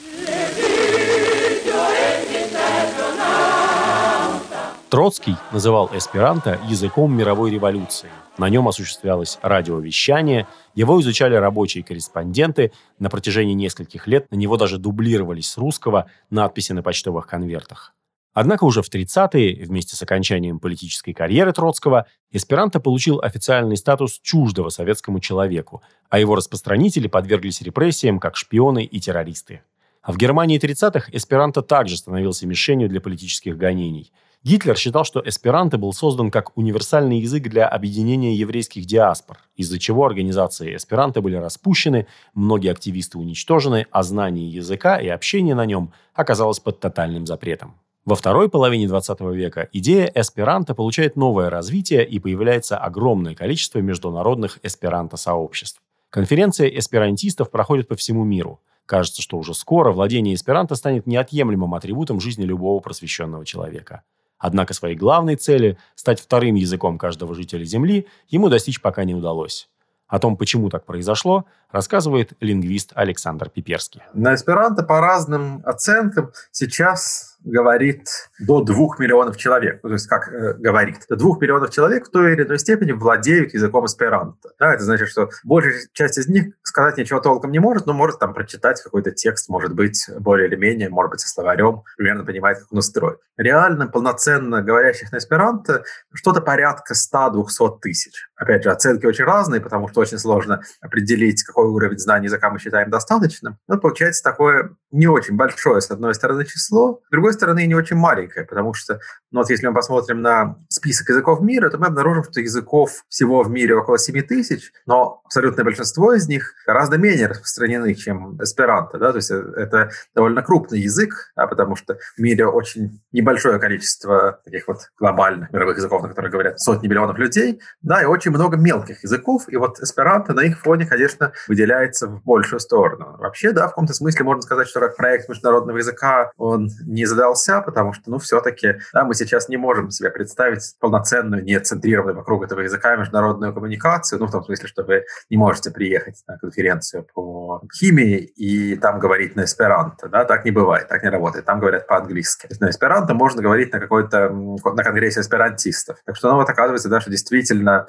Троцкий 4.91 5.37
называл 5.53 5.89
эсперанто 5.93 6.59
языком 6.67 7.15
мировой 7.15 7.49
революции. 7.49 8.09
На 8.37 8.49
нем 8.49 8.67
осуществлялось 8.67 9.39
радиовещание, 9.41 10.47
его 10.75 10.99
изучали 10.99 11.33
рабочие 11.35 11.81
корреспонденты, 11.81 12.73
на 12.99 13.09
протяжении 13.09 13.53
нескольких 13.53 14.05
лет 14.05 14.29
на 14.31 14.35
него 14.35 14.57
даже 14.57 14.77
дублировались 14.79 15.49
с 15.49 15.57
русского 15.57 16.07
надписи 16.29 16.73
на 16.73 16.83
почтовых 16.83 17.25
конвертах. 17.25 17.93
Однако 18.33 18.65
уже 18.65 18.81
в 18.81 18.93
30-е, 18.93 19.63
вместе 19.63 19.95
с 19.95 20.03
окончанием 20.03 20.59
политической 20.59 21.13
карьеры 21.13 21.53
Троцкого, 21.53 22.07
эсперанто 22.29 22.81
получил 22.81 23.21
официальный 23.21 23.77
статус 23.77 24.19
чуждого 24.21 24.67
советскому 24.67 25.21
человеку, 25.21 25.81
а 26.09 26.19
его 26.19 26.35
распространители 26.35 27.07
подверглись 27.07 27.61
репрессиям 27.61 28.19
как 28.19 28.35
шпионы 28.35 28.83
и 28.83 28.99
террористы. 28.99 29.61
А 30.01 30.11
в 30.11 30.17
Германии 30.17 30.59
30-х 30.59 31.11
эсперанто 31.13 31.61
также 31.61 31.95
становился 31.95 32.45
мишенью 32.45 32.89
для 32.89 32.99
политических 32.99 33.55
гонений. 33.55 34.11
Гитлер 34.43 34.75
считал, 34.75 35.05
что 35.05 35.21
эсперанто 35.23 35.77
был 35.77 35.93
создан 35.93 36.31
как 36.31 36.57
универсальный 36.57 37.19
язык 37.19 37.43
для 37.43 37.67
объединения 37.67 38.33
еврейских 38.33 38.85
диаспор, 38.85 39.37
из-за 39.55 39.77
чего 39.77 40.03
организации 40.03 40.75
эсперанто 40.75 41.21
были 41.21 41.35
распущены, 41.35 42.07
многие 42.33 42.71
активисты 42.71 43.19
уничтожены, 43.19 43.85
а 43.91 44.01
знание 44.01 44.49
языка 44.49 44.99
и 44.99 45.07
общение 45.07 45.53
на 45.53 45.67
нем 45.67 45.93
оказалось 46.15 46.59
под 46.59 46.79
тотальным 46.79 47.27
запретом. 47.27 47.75
Во 48.03 48.15
второй 48.15 48.49
половине 48.49 48.87
20 48.87 49.21
века 49.21 49.69
идея 49.73 50.11
эсперанто 50.15 50.73
получает 50.73 51.15
новое 51.15 51.51
развитие 51.51 52.03
и 52.03 52.17
появляется 52.17 52.79
огромное 52.79 53.35
количество 53.35 53.77
международных 53.77 54.57
эсперанто-сообществ. 54.63 55.79
Конференции 56.09 56.79
эсперантистов 56.79 57.51
проходят 57.51 57.87
по 57.87 57.95
всему 57.95 58.23
миру. 58.23 58.59
Кажется, 58.87 59.21
что 59.21 59.37
уже 59.37 59.53
скоро 59.53 59.91
владение 59.91 60.33
эсперанто 60.33 60.73
станет 60.73 61.05
неотъемлемым 61.05 61.75
атрибутом 61.75 62.19
жизни 62.19 62.43
любого 62.43 62.79
просвещенного 62.79 63.45
человека. 63.45 64.01
Однако 64.41 64.73
своей 64.73 64.95
главной 64.95 65.35
цели– 65.35 65.77
стать 65.95 66.19
вторым 66.19 66.55
языком 66.55 66.97
каждого 66.97 67.35
жителя 67.35 67.63
Земли– 67.63 68.07
ему 68.27 68.49
достичь 68.49 68.81
пока 68.81 69.03
не 69.03 69.13
удалось. 69.13 69.69
О 70.07 70.19
том, 70.19 70.35
почему 70.35 70.69
так 70.69 70.83
произошло, 70.83 71.45
рассказывает 71.71 72.33
лингвист 72.41 72.91
Александр 72.95 73.49
Пиперский. 73.49 74.01
На 74.13 74.33
эсперанто 74.33 74.83
по 74.83 74.99
разным 74.99 75.61
оценкам 75.63 76.31
сейчас 76.51 77.30
говорит 77.43 78.07
до 78.39 78.61
двух 78.63 78.99
миллионов 78.99 79.37
человек. 79.37 79.79
Ну, 79.83 79.89
то 79.89 79.93
есть, 79.93 80.07
как 80.07 80.31
э, 80.31 80.53
говорит, 80.53 80.97
до 81.09 81.15
двух 81.15 81.41
миллионов 81.41 81.71
человек 81.71 82.07
в 82.07 82.11
той 82.11 82.33
или 82.33 82.43
иной 82.43 82.59
степени 82.59 82.91
владеют 82.91 83.53
языком 83.53 83.85
эсперанто. 83.85 84.49
Да, 84.59 84.73
это 84.73 84.83
значит, 84.83 85.09
что 85.09 85.29
большая 85.43 85.79
часть 85.93 86.17
из 86.17 86.27
них 86.27 86.53
сказать 86.63 86.97
ничего 86.97 87.19
толком 87.19 87.51
не 87.51 87.59
может, 87.59 87.85
но 87.85 87.93
может 87.93 88.19
там 88.19 88.33
прочитать 88.33 88.81
какой-то 88.81 89.11
текст, 89.11 89.49
может 89.49 89.73
быть, 89.73 90.09
более 90.19 90.47
или 90.47 90.55
менее, 90.55 90.89
может 90.89 91.11
быть, 91.11 91.19
со 91.19 91.29
словарем, 91.29 91.83
примерно 91.97 92.23
понимает, 92.23 92.59
как 92.59 92.71
он 92.71 92.79
устроен. 92.79 93.17
Реально 93.37 93.87
полноценно 93.87 94.61
говорящих 94.61 95.11
на 95.11 95.17
эсперанто 95.17 95.83
что-то 96.13 96.41
порядка 96.41 96.93
100-200 96.93 97.79
тысяч. 97.81 98.27
Опять 98.35 98.63
же, 98.63 98.69
оценки 98.69 99.05
очень 99.05 99.25
разные, 99.25 99.61
потому 99.61 99.87
что 99.87 100.01
очень 100.01 100.17
сложно 100.17 100.61
определить, 100.79 101.43
какой 101.43 101.65
уровень 101.65 101.97
знаний 101.97 102.25
языка 102.25 102.49
мы 102.49 102.59
считаем 102.59 102.89
достаточным. 102.89 103.57
Но 103.67 103.77
получается 103.77 104.23
такое 104.23 104.75
не 104.91 105.07
очень 105.07 105.35
большое, 105.35 105.81
с 105.81 105.89
одной 105.89 106.13
стороны, 106.13 106.45
число, 106.45 107.01
с 107.07 107.09
другой 107.11 107.30
другой 107.31 107.33
стороны, 107.33 107.67
не 107.67 107.75
очень 107.75 107.95
маленькая, 107.95 108.45
потому 108.45 108.73
что, 108.73 108.99
ну 109.31 109.39
вот 109.39 109.49
если 109.49 109.67
мы 109.67 109.73
посмотрим 109.73 110.21
на 110.21 110.57
список 110.69 111.09
языков 111.09 111.41
мира, 111.41 111.69
то 111.69 111.77
мы 111.77 111.87
обнаружим, 111.87 112.23
что 112.23 112.41
языков 112.41 113.03
всего 113.09 113.43
в 113.43 113.49
мире 113.49 113.75
около 113.75 113.97
7 113.97 114.21
тысяч, 114.21 114.71
но 114.85 115.21
абсолютное 115.25 115.63
большинство 115.63 116.13
из 116.13 116.27
них 116.27 116.53
гораздо 116.65 116.97
менее 116.97 117.27
распространены, 117.27 117.93
чем 117.93 118.37
эсперанто, 118.41 118.97
да, 118.97 119.11
то 119.11 119.17
есть 119.17 119.31
это 119.31 119.91
довольно 120.13 120.41
крупный 120.41 120.79
язык, 120.79 121.31
да, 121.35 121.47
потому 121.47 121.75
что 121.75 121.97
в 122.17 122.21
мире 122.21 122.45
очень 122.47 123.01
небольшое 123.11 123.59
количество 123.59 124.39
таких 124.43 124.67
вот 124.67 124.91
глобальных 124.99 125.51
мировых 125.51 125.77
языков, 125.77 126.03
на 126.03 126.09
которых 126.09 126.31
говорят 126.31 126.59
сотни 126.59 126.87
миллионов 126.87 127.17
людей, 127.17 127.61
да, 127.81 128.01
и 128.01 128.05
очень 128.05 128.31
много 128.31 128.57
мелких 128.57 129.03
языков, 129.03 129.43
и 129.47 129.57
вот 129.57 129.79
эсперанто 129.79 130.33
на 130.33 130.41
их 130.41 130.59
фоне, 130.59 130.85
конечно, 130.85 131.31
выделяется 131.47 132.07
в 132.07 132.23
большую 132.23 132.59
сторону. 132.59 133.17
Вообще, 133.19 133.51
да, 133.51 133.67
в 133.67 133.69
каком-то 133.69 133.93
смысле 133.93 134.25
можно 134.25 134.41
сказать, 134.41 134.67
что 134.67 134.81
проект 134.97 135.29
международного 135.29 135.77
языка 135.77 136.31
он 136.37 136.69
не 136.85 137.05
задает 137.05 137.20
удался, 137.21 137.61
потому 137.61 137.93
что, 137.93 138.09
ну, 138.09 138.17
все-таки 138.17 138.79
да, 138.93 139.03
мы 139.03 139.13
сейчас 139.13 139.49
не 139.49 139.57
можем 139.57 139.91
себе 139.91 140.09
представить 140.09 140.75
полноценную, 140.79 141.43
не 141.43 141.59
центрированную 141.59 142.17
вокруг 142.17 142.43
этого 142.43 142.61
языка 142.61 142.95
международную 142.95 143.53
коммуникацию, 143.53 144.19
ну, 144.19 144.27
в 144.27 144.31
том 144.31 144.43
смысле, 144.43 144.67
что 144.67 144.83
вы 144.83 145.05
не 145.29 145.37
можете 145.37 145.71
приехать 145.71 146.23
на 146.27 146.37
конференцию 146.37 147.05
по 147.13 147.61
химии 147.73 148.17
и 148.17 148.75
там 148.75 148.99
говорить 148.99 149.35
на 149.35 149.43
эсперанто, 149.43 150.09
да, 150.09 150.25
так 150.25 150.45
не 150.45 150.51
бывает, 150.51 150.87
так 150.87 151.03
не 151.03 151.09
работает, 151.09 151.45
там 151.45 151.59
говорят 151.59 151.87
по-английски. 151.87 152.47
На 152.59 152.69
эсперанто 152.69 153.13
можно 153.13 153.41
говорить 153.41 153.71
на 153.73 153.79
какой-то, 153.79 154.29
на 154.29 154.83
конгрессе 154.83 155.21
эсперантистов. 155.21 155.97
Так 156.05 156.15
что, 156.15 156.31
ну, 156.31 156.37
вот 156.37 156.49
оказывается, 156.49 156.89
да, 156.89 157.01
что 157.01 157.11
действительно 157.11 157.87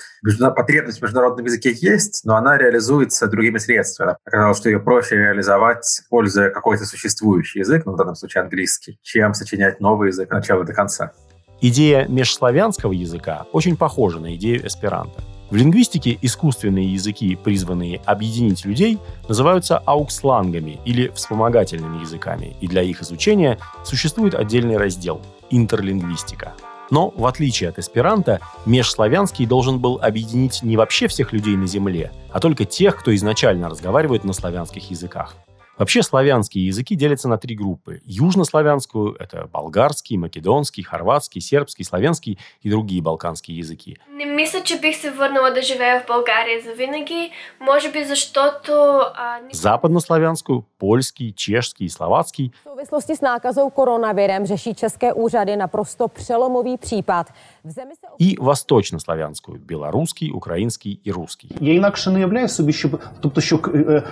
потребность 0.55 0.99
в 0.99 1.03
международном 1.03 1.47
языке 1.47 1.73
есть, 1.73 2.23
но 2.25 2.37
она 2.37 2.59
реализуется 2.59 3.27
другими 3.27 3.59
средствами. 3.59 4.17
Оказалось, 4.25 4.59
что 4.59 4.69
ее 4.69 4.81
проще 4.81 5.17
реализовать, 5.17 5.85
используя 5.85 6.51
какой-то 6.51 6.85
существующий 6.85 7.61
язык, 7.61 7.87
ну, 7.87 7.93
в 7.93 7.97
данном 7.97 8.15
случае 8.15 8.43
английский, 8.43 8.99
чем 9.03 9.22
чем 9.23 9.35
сочинять 9.35 9.81
новый 9.81 10.09
язык 10.09 10.33
от 10.33 10.38
начала 10.38 10.64
до 10.64 10.73
конца. 10.73 11.12
Идея 11.61 12.09
межславянского 12.09 12.91
языка 12.91 13.47
очень 13.52 13.76
похожа 13.76 14.19
на 14.19 14.35
идею 14.35 14.67
эсперанто. 14.67 15.23
В 15.49 15.55
лингвистике 15.55 16.19
искусственные 16.21 16.93
языки, 16.93 17.37
призванные 17.37 18.00
объединить 18.05 18.64
людей, 18.64 18.99
называются 19.29 19.79
аукслангами 19.79 20.81
или 20.85 21.09
вспомогательными 21.14 22.00
языками, 22.00 22.57
и 22.61 22.67
для 22.67 22.83
их 22.83 23.00
изучения 23.02 23.59
существует 23.85 24.35
отдельный 24.35 24.76
раздел– 24.76 25.21
интерлингвистика. 25.50 26.52
Но, 26.91 27.11
в 27.11 27.25
отличие 27.26 27.71
от 27.71 27.79
эсперанто, 27.79 28.41
межславянский 28.67 29.47
должен 29.47 29.79
был 29.79 30.00
объединить 30.02 30.64
не 30.64 30.76
вообще 30.76 31.07
всех 31.07 31.33
людей 31.33 31.57
на 31.57 31.69
Земле, 31.69 32.11
а 32.33 32.41
только 32.41 32.64
тех, 32.64 32.97
кто 32.97 33.14
изначально 33.14 33.69
разговаривает 33.69 34.25
на 34.25 34.33
славянских 34.33 34.91
языках. 34.91 35.37
Вообще 35.83 36.05
славянские 36.05 36.65
языки 36.65 36.95
делятся 36.95 37.29
на 37.29 37.39
три 37.39 37.57
группы. 37.57 38.03
Южнославянскую– 38.05 39.17
это 39.19 39.49
болгарский, 39.53 40.17
македонский, 40.17 40.85
хорватский, 40.85 41.41
сербский, 41.41 41.83
славянский 41.83 42.39
и 42.61 42.71
другие 42.71 43.03
балканские 43.03 43.57
языки. 43.59 43.99
Не 44.22 44.26
мисля, 44.26 44.64
че 44.64 44.80
бих 44.80 44.98
се 44.98 45.12
върнала 45.12 45.52
да 45.52 45.62
живея 45.62 46.02
в 46.02 46.08
България 46.08 46.62
завинаги. 46.62 47.32
Може 47.62 47.92
би 47.92 48.04
защото... 48.04 48.72
А, 49.16 49.40
Западнославянскую, 49.52 50.64
польский, 50.80 51.34
чешский 51.34 51.86
и 51.86 51.90
словацкий. 51.90 52.52
V 52.66 52.70
souvislosti 52.70 53.16
s 53.16 53.22
nákazou 53.22 53.70
koronavirem 53.70 54.46
řeší 54.46 54.74
české 54.76 55.14
úřady 55.14 55.56
naprosto 55.56 56.08
přelomový 56.08 56.78
případ. 56.78 57.28
В 57.64 57.72
zemi 57.72 57.96
se... 57.96 58.08
И 58.20 58.36
восточнославянскую – 58.40 59.72
белорусский, 59.72 60.32
украинский 60.32 61.02
и 61.08 61.12
русский. 61.12 61.50
Я 61.62 61.74
інакше 61.74 62.12
не 62.12 62.20
являю 62.20 62.48
собі, 62.48 62.74
щоб... 62.74 63.02
Тобто, 63.22 63.42
що... 63.42 63.60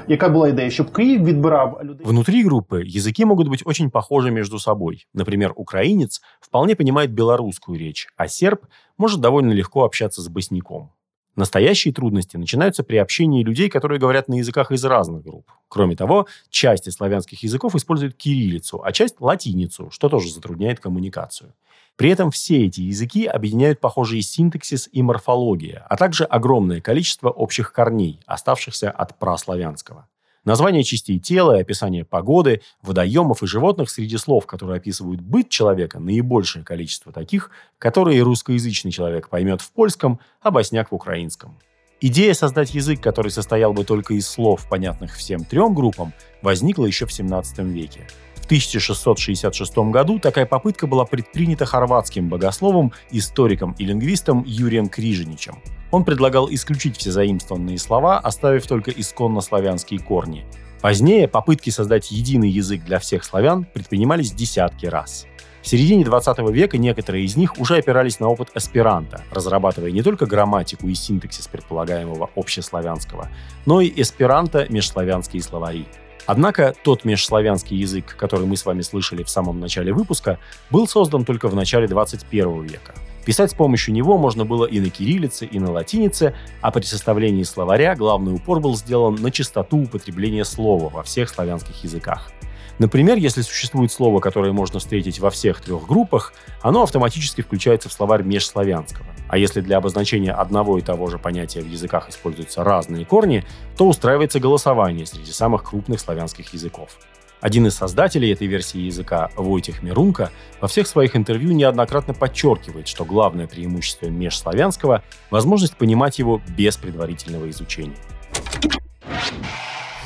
Яка 0.08 0.30
була 0.30 0.48
ідея? 0.48 0.70
Щоб 0.70 0.92
Київ 0.94 1.24
відбирав 1.24 1.82
Внутри 2.04 2.44
группы 2.44 2.84
языки 2.86 3.26
могут 3.26 3.48
быть 3.48 3.62
очень 3.66 3.90
похожи 3.90 4.32
между 4.32 4.60
собой. 4.60 5.08
Например, 5.14 5.54
украинец 5.56 6.22
вполне 6.40 6.76
понимает 6.76 7.12
белорусскую 7.12 7.80
речь, 7.80 8.08
а 8.18 8.28
серб 8.28 8.66
может 9.01 9.21
довольно 9.21 9.53
легко 9.53 9.85
общаться 9.85 10.21
с 10.21 10.29
босняком. 10.29 10.93
Настоящие 11.35 11.95
трудности 11.95 12.37
начинаются 12.37 12.85
при 12.85 12.99
общении 12.99 13.43
людей, 13.43 13.71
которые 13.71 13.99
говорят 13.99 14.29
на 14.29 14.35
языках 14.35 14.73
из 14.73 14.85
разных 14.85 15.23
групп. 15.23 15.51
Кроме 15.69 15.97
того, 15.97 16.27
часть 16.51 16.93
славянских 16.93 17.43
языков 17.43 17.75
использует 17.75 18.15
кириллицу, 18.15 18.83
а 18.85 18.93
часть– 18.93 19.15
латиницу, 19.21 19.91
что 19.91 20.11
тоже 20.11 20.31
затрудняет 20.31 20.81
коммуникацию. 20.81 21.55
При 21.97 22.11
этом 22.11 22.31
все 22.31 22.67
эти 22.67 22.83
языки 22.83 23.25
объединяют 23.25 23.81
похожие 23.81 24.21
синтаксис 24.21 24.91
и 24.93 25.01
морфология, 25.01 25.87
а 25.89 25.97
также 25.97 26.25
огромное 26.25 26.83
количество 26.83 27.31
общих 27.31 27.73
корней, 27.73 28.21
оставшихся 28.27 28.91
от 28.91 29.19
праславянского. 29.19 30.10
Название 30.45 30.83
частей 30.83 31.19
тела 31.19 31.59
и 31.59 31.61
описание 31.61 32.05
погоды, 32.05 32.63
водоемов 32.83 33.43
и 33.43 33.47
животных 33.47 33.91
среди 33.91 34.17
слов, 34.17 34.47
которые 34.47 34.79
описывают 34.79 35.21
быт 35.21 35.49
человека, 35.49 35.99
наибольшее 35.99 36.65
количество 36.65 37.13
таких, 37.13 37.51
которые 37.79 38.23
русскоязычный 38.23 38.91
человек 38.91 39.29
поймет 39.29 39.61
в 39.61 39.71
польском, 39.73 40.19
а 40.41 40.51
босняк 40.51 40.93
в 40.93 40.95
украинском. 40.95 41.59
Идея 42.01 42.33
создать 42.33 42.75
язык, 42.75 43.03
который 43.03 43.31
состоял 43.31 43.75
бы 43.75 43.85
только 43.85 44.15
из 44.15 44.27
слов, 44.27 44.67
понятных 44.71 45.15
всем 45.15 45.45
трем 45.45 45.75
группам, 45.75 46.15
возникла 46.41 46.87
еще 46.87 47.05
в 47.05 47.13
17 47.13 47.59
веке. 47.59 48.07
1666 48.51 49.77
году 49.93 50.19
такая 50.19 50.45
попытка 50.45 50.89
была 50.89 51.05
предпринята 51.05 51.67
хорватским 51.67 52.29
богословом, 52.29 52.93
историком 53.13 53.77
и 53.79 53.85
лингвистом 53.85 54.43
Юрием 54.45 54.89
Крижиничем. 54.89 55.63
Он 55.91 56.05
предлагал 56.05 56.49
исключить 56.51 56.97
все 56.97 57.11
заимствованные 57.11 57.79
слова, 57.79 58.19
оставив 58.19 58.67
только 58.67 58.91
исконно 58.91 59.41
славянские 59.41 60.01
корни. 60.01 60.45
Позднее 60.81 61.29
попытки 61.29 61.71
создать 61.71 62.11
единый 62.11 62.49
язык 62.49 62.83
для 62.85 62.99
всех 62.99 63.25
славян 63.25 63.65
предпринимались 63.65 64.33
десятки 64.33 64.87
раз. 64.87 65.27
В 65.63 65.69
середине 65.69 66.05
20 66.05 66.39
века 66.51 66.79
некоторые 66.79 67.25
из 67.25 67.37
них 67.37 67.59
уже 67.59 67.77
опирались 67.77 68.19
на 68.19 68.29
опыт 68.29 68.49
аспиранта, 68.55 69.23
разрабатывая 69.31 69.91
не 69.91 70.03
только 70.03 70.25
грамматику 70.25 70.89
и 70.89 70.95
синтаксис 70.95 71.49
предполагаемого 71.49 72.31
общеславянского, 72.35 73.29
но 73.67 73.83
и 73.83 73.93
эсперанто 74.01 74.67
межславянские 74.71 75.43
словари– 75.43 75.87
Однако 76.27 76.75
тот 76.85 77.05
межславянский 77.05 77.77
язык, 77.77 78.15
который 78.17 78.47
мы 78.47 78.57
с 78.57 78.65
вами 78.65 78.83
слышали 78.83 79.23
в 79.25 79.31
самом 79.31 79.59
начале 79.59 79.93
выпуска, 79.93 80.39
был 80.71 80.87
создан 80.87 81.25
только 81.25 81.49
в 81.49 81.57
начале 81.57 81.89
21 81.89 82.63
века. 82.63 82.95
Писать 83.25 83.51
с 83.51 83.55
помощью 83.55 83.95
него 83.95 84.17
можно 84.17 84.45
было 84.45 84.65
и 84.65 84.81
на 84.81 84.91
кириллице, 84.91 85.45
и 85.47 85.59
на 85.59 85.71
латинице, 85.71 86.35
а 86.61 86.71
при 86.71 86.83
составлении 86.83 87.43
словаря 87.43 87.95
главный 87.95 88.35
упор 88.35 88.61
был 88.61 88.77
сделан 88.77 89.17
на 89.17 89.31
чистоту 89.31 89.83
употребления 89.83 90.45
слова 90.45 90.89
во 90.89 91.03
всех 91.03 91.29
славянских 91.29 91.85
языках. 91.85 92.33
Например, 92.81 93.19
если 93.19 93.43
существует 93.43 93.93
слово, 93.93 94.21
которое 94.21 94.53
можно 94.53 94.79
встретить 94.79 95.19
во 95.19 95.29
всех 95.29 95.61
трех 95.61 95.87
группах, 95.87 96.33
оно 96.63 96.83
автоматически 96.83 97.43
включается 97.43 97.91
в 97.91 97.93
словарь 97.93 98.23
межславянского. 98.23 99.07
А 99.29 99.37
если 99.37 99.61
для 99.61 99.77
обозначения 99.77 100.33
одного 100.33 100.79
и 100.79 100.81
того 100.81 101.09
же 101.09 101.19
понятия 101.19 101.61
в 101.61 101.67
языках 101.67 102.09
используются 102.09 102.65
разные 102.65 103.05
корни, 103.05 103.45
то 103.77 103.87
устраивается 103.87 104.41
голосование 104.41 105.05
среди 105.05 105.31
самых 105.31 105.63
крупных 105.65 106.01
славянских 106.01 106.55
языков. 106.55 106.99
Один 107.41 107.67
из 107.67 107.75
создателей 107.75 108.33
этой 108.33 108.47
версии 108.47 108.81
языка, 108.81 109.31
Войтих 109.37 109.83
Мирунка, 109.83 110.31
во 110.61 110.69
всех 110.69 110.87
своих 110.87 111.17
интервью 111.17 111.53
неоднократно 111.53 112.13
подчеркивает, 112.13 112.87
что 112.87 113.05
главное 113.05 113.47
преимущество 113.47 114.07
межславянского– 114.07 115.03
возможность 115.31 115.77
понимать 115.77 116.19
его 116.19 116.41
без 116.57 116.77
предварительного 116.77 117.49
изучения 117.51 117.97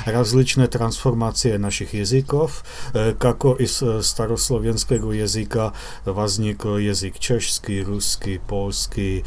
разličné 0.05 0.67
transformácie 0.67 1.57
našich 1.57 1.93
jazykov, 1.93 2.63
kako 3.19 3.57
i 3.59 3.67
z 3.67 4.01
staroslovenského 4.01 5.11
jazyka 5.11 5.73
возник 6.05 6.65
язык 6.65 7.19
чешский, 7.19 7.81
русский, 7.83 8.39
польский, 8.39 9.25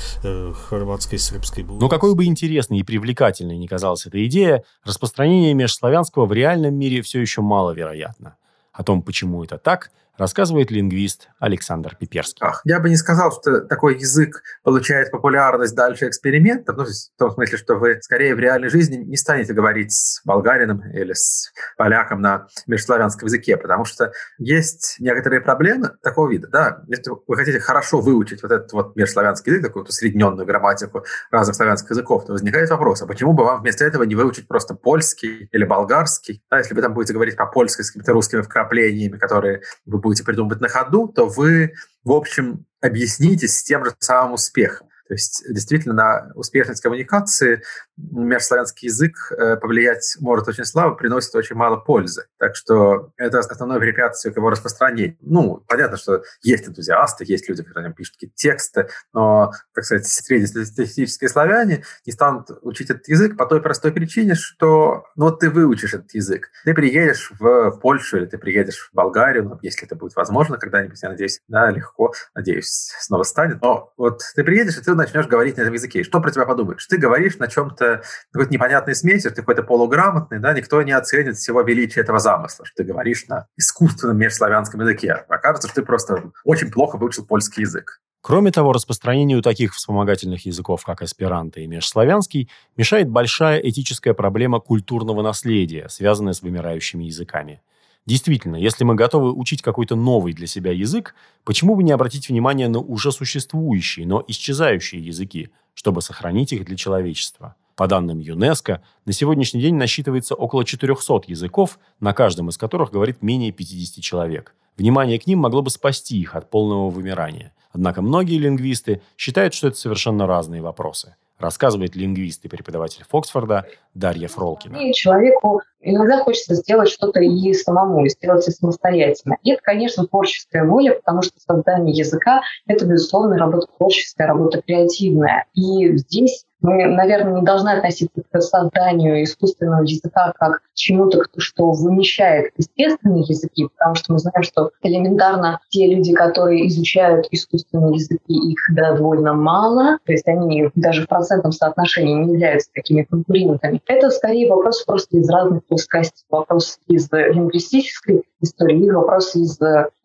хорватский, 0.69 1.19
сербский. 1.19 1.65
Но 1.65 1.89
какой 1.89 2.15
бы 2.15 2.25
интересной 2.25 2.79
и 2.79 2.83
привлекательной 2.83 3.59
ни 3.59 3.67
казалась 3.67 4.07
эта 4.07 4.25
идея, 4.27 4.63
распространение 4.85 5.55
межславянского 5.55 6.27
в 6.27 6.33
реальном 6.33 6.75
мире 6.75 7.03
все 7.03 7.21
еще 7.21 7.43
маловероятно. 7.43 8.37
О 8.73 8.85
том, 8.85 9.03
почему 9.03 9.43
это 9.43 9.59
так, 9.59 9.91
рассказывает 10.19 10.71
лингвист 10.71 11.29
Александр 11.39 11.97
Пиперский. 11.99 12.45
Ах, 12.45 12.61
я 12.65 12.81
бы 12.81 12.89
не 12.91 12.97
сказал, 12.97 13.33
что 13.33 13.61
такой 13.61 13.99
язык 13.99 14.43
получает 14.63 15.11
популярность 15.11 15.75
дальше 15.75 16.09
экспериментов, 16.09 16.77
ну, 16.77 16.85
в 16.85 17.19
том 17.19 17.31
смысле, 17.31 17.57
что 17.57 17.77
вы 17.77 17.99
скорее 18.03 18.35
в 18.35 18.39
реальной 18.39 18.69
жизни 18.69 18.97
не 18.97 19.17
станете 19.17 19.55
говорить 19.55 19.93
с 19.93 20.21
болгарином 20.25 20.83
или 20.91 21.13
с 21.13 21.53
поляком 21.77 22.21
на 22.21 22.49
межславянском 22.67 23.27
языке, 23.27 23.57
потому 23.57 23.85
что 23.85 24.13
есть 24.39 24.97
некоторые 24.99 25.41
проблемы 25.41 25.93
такого 26.03 26.29
вида. 26.29 26.49
Да? 26.49 26.83
Если 26.89 27.13
вы 27.27 27.37
хотите 27.37 27.61
хорошо 27.61 28.01
выучить 28.01 28.43
вот 28.43 28.53
этот 28.53 28.73
вот 28.73 28.97
межславянский 28.97 29.53
язык, 29.53 29.67
такую 29.67 29.85
вот 29.85 29.91
усредненную 29.91 30.47
грамматику 30.47 31.05
разных 31.31 31.57
славянских 31.57 31.91
языков, 31.91 32.27
то 32.27 32.33
возникает 32.33 32.69
вопрос, 32.71 33.03
а 33.03 33.07
почему 33.07 33.33
бы 33.33 33.45
вам 33.45 33.61
вместо 33.61 33.85
этого 33.85 34.03
не 34.03 34.17
выучить 34.17 34.49
просто 34.49 34.75
польский 34.75 35.49
или 35.53 35.65
болгарский? 35.65 36.43
Да, 36.51 36.59
если 36.59 36.75
вы 36.75 36.83
там 36.83 36.93
будете 36.93 37.13
говорить 37.13 37.37
по-польски 37.37 37.83
с 37.83 37.91
какими-то 37.91 38.13
русскими 38.13 38.41
вкраплениями, 38.41 39.17
которые 39.17 39.63
вы 39.87 39.99
будете 39.99 40.08
придумывать 40.25 40.61
на 40.61 40.69
ходу, 40.69 41.09
то 41.09 41.27
вы, 41.27 41.75
в 42.05 42.13
общем, 42.13 42.67
объяснитесь 42.81 43.59
с 43.59 43.63
тем 43.63 43.85
же 43.85 43.95
самым 43.99 44.35
успехом. 44.35 44.88
То 45.09 45.15
есть 45.15 45.43
действительно 45.49 45.95
на 45.95 46.33
успешность 46.35 46.83
коммуникации 46.83 47.63
межславянский 47.97 48.89
язык 48.89 49.33
э, 49.33 49.57
повлиять 49.57 50.17
может 50.21 50.47
очень 50.49 50.65
слабо, 50.65 50.95
приносит 50.95 51.35
очень 51.35 51.57
мало 51.57 51.77
пользы. 51.77 52.27
Так 52.39 52.55
что 52.55 53.11
это 53.17 53.39
основное 53.39 53.79
препятствие 53.79 54.33
к 54.33 54.37
его 54.37 54.51
распространению. 54.51 55.17
Ну, 55.21 55.65
понятно, 55.67 55.97
что 55.97 56.23
есть 56.43 56.69
энтузиасты, 56.69 57.25
есть 57.27 57.49
люди, 57.49 57.63
которые 57.63 57.93
пишут 57.95 58.15
какие-то 58.15 58.37
тексты, 58.37 58.89
но, 59.15 59.53
так 59.75 59.85
сказать, 59.85 60.07
среднестатистические 60.07 61.31
славяне 61.31 61.85
не 62.07 62.13
станут 62.13 62.51
учить 62.63 62.91
этот 62.91 63.09
язык 63.09 63.37
по 63.37 63.47
той 63.47 63.63
простой 63.63 63.93
причине, 63.93 64.35
что 64.35 65.05
ну, 65.17 65.27
вот 65.27 65.41
ты 65.41 65.51
выучишь 65.51 65.95
этот 65.95 66.13
язык. 66.13 66.51
Ты 66.65 66.75
приедешь 66.75 67.33
в 67.39 67.79
Польшу 67.81 68.19
или 68.19 68.27
ты 68.27 68.37
приедешь 68.37 68.91
в 68.91 68.95
Болгарию, 68.95 69.45
ну, 69.45 69.59
если 69.63 69.87
это 69.87 69.97
будет 69.97 70.15
возможно 70.17 70.59
когда-нибудь, 70.59 71.03
я 71.03 71.09
надеюсь, 71.09 71.41
да, 71.49 71.71
легко, 71.71 72.13
надеюсь, 72.35 72.93
снова 73.01 73.23
станет. 73.23 73.63
Но 73.63 73.93
вот 73.97 74.23
ты 74.35 74.45
приедешь, 74.45 74.75
ты 74.75 74.98
начнешь 74.99 75.27
говорить 75.27 75.57
на 75.57 75.63
этом 75.63 75.75
языке. 75.75 76.03
Что 76.03 76.21
про 76.21 76.31
тебя 76.31 76.45
подумаешь? 76.45 76.87
Ты 76.87 76.99
говоришь 76.99 77.39
на 77.39 77.49
чем-то, 77.49 78.03
какой-то 78.33 78.53
непонятной 78.53 78.95
смеси, 78.95 79.31
ты 79.31 79.37
какой-то 79.37 79.63
полуграмотный, 79.63 80.39
да, 80.39 80.53
никто 80.53 80.83
не 80.83 80.93
оценит 80.93 81.37
всего 81.37 81.63
величия 81.63 82.01
этого 82.01 82.19
замысла, 82.19 82.67
что 82.67 82.83
ты 82.83 82.85
говоришь 82.85 83.27
на 83.29 83.47
искусственном 83.57 84.19
межславянском 84.19 84.81
языке. 84.81 85.25
Окажется, 85.29 85.69
что 85.69 85.81
ты 85.81 85.87
просто 85.87 86.31
очень 86.45 86.71
плохо 86.71 86.97
выучил 86.97 87.25
польский 87.25 87.63
язык. 87.63 88.01
Кроме 88.21 88.51
того, 88.51 88.73
распространению 88.73 89.43
таких 89.43 89.75
вспомогательных 89.75 90.45
языков, 90.45 90.85
как 90.85 91.03
эсперанто 91.03 91.61
и 91.61 91.67
межславянский, 91.67 92.51
мешает 92.77 93.09
большая 93.09 93.59
этическая 93.61 94.13
проблема 94.13 94.61
культурного 94.61 95.23
наследия, 95.23 95.89
связанная 95.89 96.33
с 96.33 96.43
вымирающими 96.43 97.05
языками. 97.05 97.63
Действительно, 98.09 98.57
если 98.57 98.85
мы 98.85 98.95
готовы 98.95 99.35
учить 99.35 99.61
какой-то 99.61 99.95
новый 99.95 100.33
для 100.33 100.47
себя 100.47 100.73
язык, 100.73 101.15
почему 101.45 101.77
бы 101.77 101.83
не 101.83 101.93
обратить 101.93 102.31
внимание 102.31 102.67
на 102.67 102.79
уже 102.79 103.13
существующие, 103.13 104.07
но 104.07 104.25
исчезающие 104.27 105.05
языки, 105.05 105.51
чтобы 105.75 106.01
сохранить 106.01 106.55
их 106.55 106.65
для 106.65 106.75
человечества? 106.75 107.55
По 107.77 107.87
данным 107.87 108.19
ЮНЕСКО, 108.19 108.83
на 109.05 109.13
сегодняшний 109.13 109.61
день 109.61 109.75
насчитывается 109.75 110.35
около 110.35 110.65
400 110.65 111.25
языков, 111.27 111.79
на 112.01 112.15
каждом 112.15 112.49
из 112.49 112.57
которых 112.57 112.93
говорит 112.93 113.21
менее 113.21 113.53
50 113.53 114.03
человек. 114.03 114.55
Внимание 114.79 115.19
к 115.19 115.27
ним 115.27 115.41
могло 115.41 115.61
бы 115.61 115.69
спасти 115.69 116.19
их 116.19 116.35
от 116.35 116.49
полного 116.49 116.89
вымирания. 116.89 117.53
Однако 117.73 118.01
многие 118.01 118.39
лингвисты 118.39 119.03
считают, 119.19 119.53
что 119.53 119.69
это 119.69 119.77
совершенно 119.77 120.27
разные 120.27 120.63
вопросы 120.63 121.15
рассказывает 121.39 121.97
лингвист 121.97 122.45
и 122.45 122.49
преподаватель 122.49 123.05
Фоксфорда 123.09 123.67
Дарья 123.95 124.29
Фролкина. 124.29 124.77
И 124.77 124.93
человеку 124.93 125.63
иногда 125.81 126.23
хочется 126.23 126.55
сделать 126.55 126.89
что-то 126.89 127.21
и 127.21 127.53
самому, 127.53 128.05
и 128.05 128.09
сделать 128.09 128.43
это 128.43 128.53
самостоятельно. 128.53 129.37
И 129.43 129.53
это, 129.53 129.63
конечно, 129.63 130.07
творческая 130.07 130.65
воля, 130.65 130.95
потому 130.95 131.23
что 131.23 131.39
создание 131.39 131.95
языка– 131.97 132.43
это, 132.67 132.87
безусловно, 132.87 133.39
работа 133.39 133.67
творческая, 133.77 134.27
работа 134.27 134.63
креативная. 134.63 135.47
И 135.55 135.97
здесь 135.97 136.45
мы, 136.61 136.87
наверное, 136.87 137.35
не 137.35 137.43
должны 137.43 137.71
относиться 137.71 138.23
к 138.23 138.43
созданию 138.43 139.23
искусственного 139.23 139.83
языка 139.83 140.33
как 140.37 140.63
к 140.63 140.75
чему-то, 140.75 141.23
что 141.37 141.71
вымещает 141.71 142.53
естественные 142.57 143.23
языки, 143.23 143.69
потому 143.77 143.95
что 143.95 144.13
мы 144.13 144.19
знаем, 144.19 144.43
что 144.43 144.71
элементарно 144.83 145.61
те 145.69 145.87
люди, 145.87 146.13
которые 146.13 146.67
изучают 146.67 147.29
искусственные 147.31 147.95
языки, 147.95 148.33
их 148.33 148.59
довольно 148.75 149.35
мало, 149.35 149.99
то 150.05 150.13
есть 150.13 150.27
они 150.27 150.71
даже 150.75 151.05
в 151.05 151.09
процентном 151.29 151.53
соотношении 151.53 152.15
не 152.15 152.33
являются 152.33 152.71
такими 152.73 153.03
конкурентами. 153.03 153.81
Это 153.87 154.11
скорее 154.11 154.49
вопрос 154.49 154.83
просто 154.85 155.19
из 155.19 155.29
разных 155.29 155.65
плоскостей, 155.67 156.25
вопрос 156.31 156.79
из 156.89 157.11
лингвистической 157.13 158.23
истории 158.41 158.87
и 158.87 158.91
вопрос 158.91 159.37
из 159.37 159.59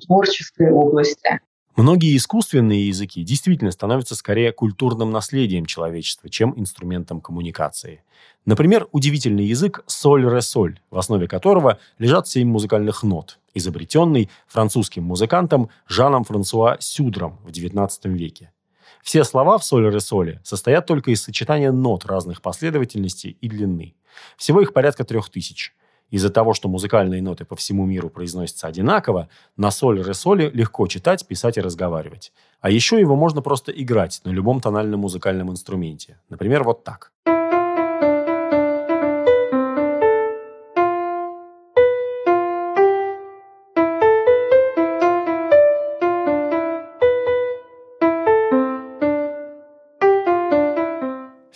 творческой 0.05 0.71
области. 0.71 1.39
Многие 1.75 2.15
искусственные 2.17 2.87
языки 2.87 3.23
действительно 3.23 3.71
становятся 3.71 4.15
скорее 4.15 4.51
культурным 4.51 5.09
наследием 5.09 5.65
человечества, 5.65 6.29
чем 6.29 6.53
инструментом 6.55 7.19
коммуникации. 7.19 8.03
Например, 8.45 8.87
удивительный 8.91 9.45
язык 9.45 9.83
соль-ре-соль, 9.87 10.79
в 10.91 10.99
основе 10.99 11.27
которого 11.27 11.79
лежат 11.97 12.27
семь 12.27 12.49
музыкальных 12.49 13.01
нот, 13.01 13.39
изобретенный 13.55 14.29
французским 14.45 15.03
музыкантом 15.03 15.69
Жаном 15.87 16.25
Франсуа 16.25 16.77
Сюдром 16.79 17.39
в 17.43 17.49
XIX 17.49 17.89
веке. 18.03 18.51
Все 19.03 19.23
слова 19.23 19.59
в 19.59 19.63
соль-ре-соле 19.63 20.41
состоят 20.43 20.87
только 20.87 21.11
из 21.11 21.21
сочетания 21.21 21.71
нот 21.71 22.05
разных 22.05 22.41
последовательностей 22.41 23.37
и 23.39 23.47
длины. 23.47 23.95
Всего 24.37 24.61
их 24.61 24.73
порядка 24.73 25.03
трех 25.03 25.29
тысяч– 25.29 25.75
из-за 26.13 26.29
того, 26.29 26.53
что 26.53 26.69
музыкальные 26.69 27.23
ноты 27.23 27.43
по 27.43 27.55
всему 27.55 27.87
миру 27.87 28.07
произносятся 28.07 28.67
одинаково, 28.67 29.29
на 29.57 29.71
соль-ре-соле 29.71 30.51
легко 30.51 30.85
читать, 30.85 31.25
писать 31.27 31.57
и 31.57 31.61
разговаривать. 31.61 32.31
А 32.61 32.69
еще 32.69 32.99
его 32.99 33.15
можно 33.15 33.41
просто 33.41 33.71
играть 33.71 34.21
на 34.23 34.29
любом 34.29 34.61
тональном 34.61 34.99
музыкальном 34.99 35.49
инструменте. 35.49 36.19
Например, 36.29 36.63
вот 36.63 36.83
так. 36.83 37.12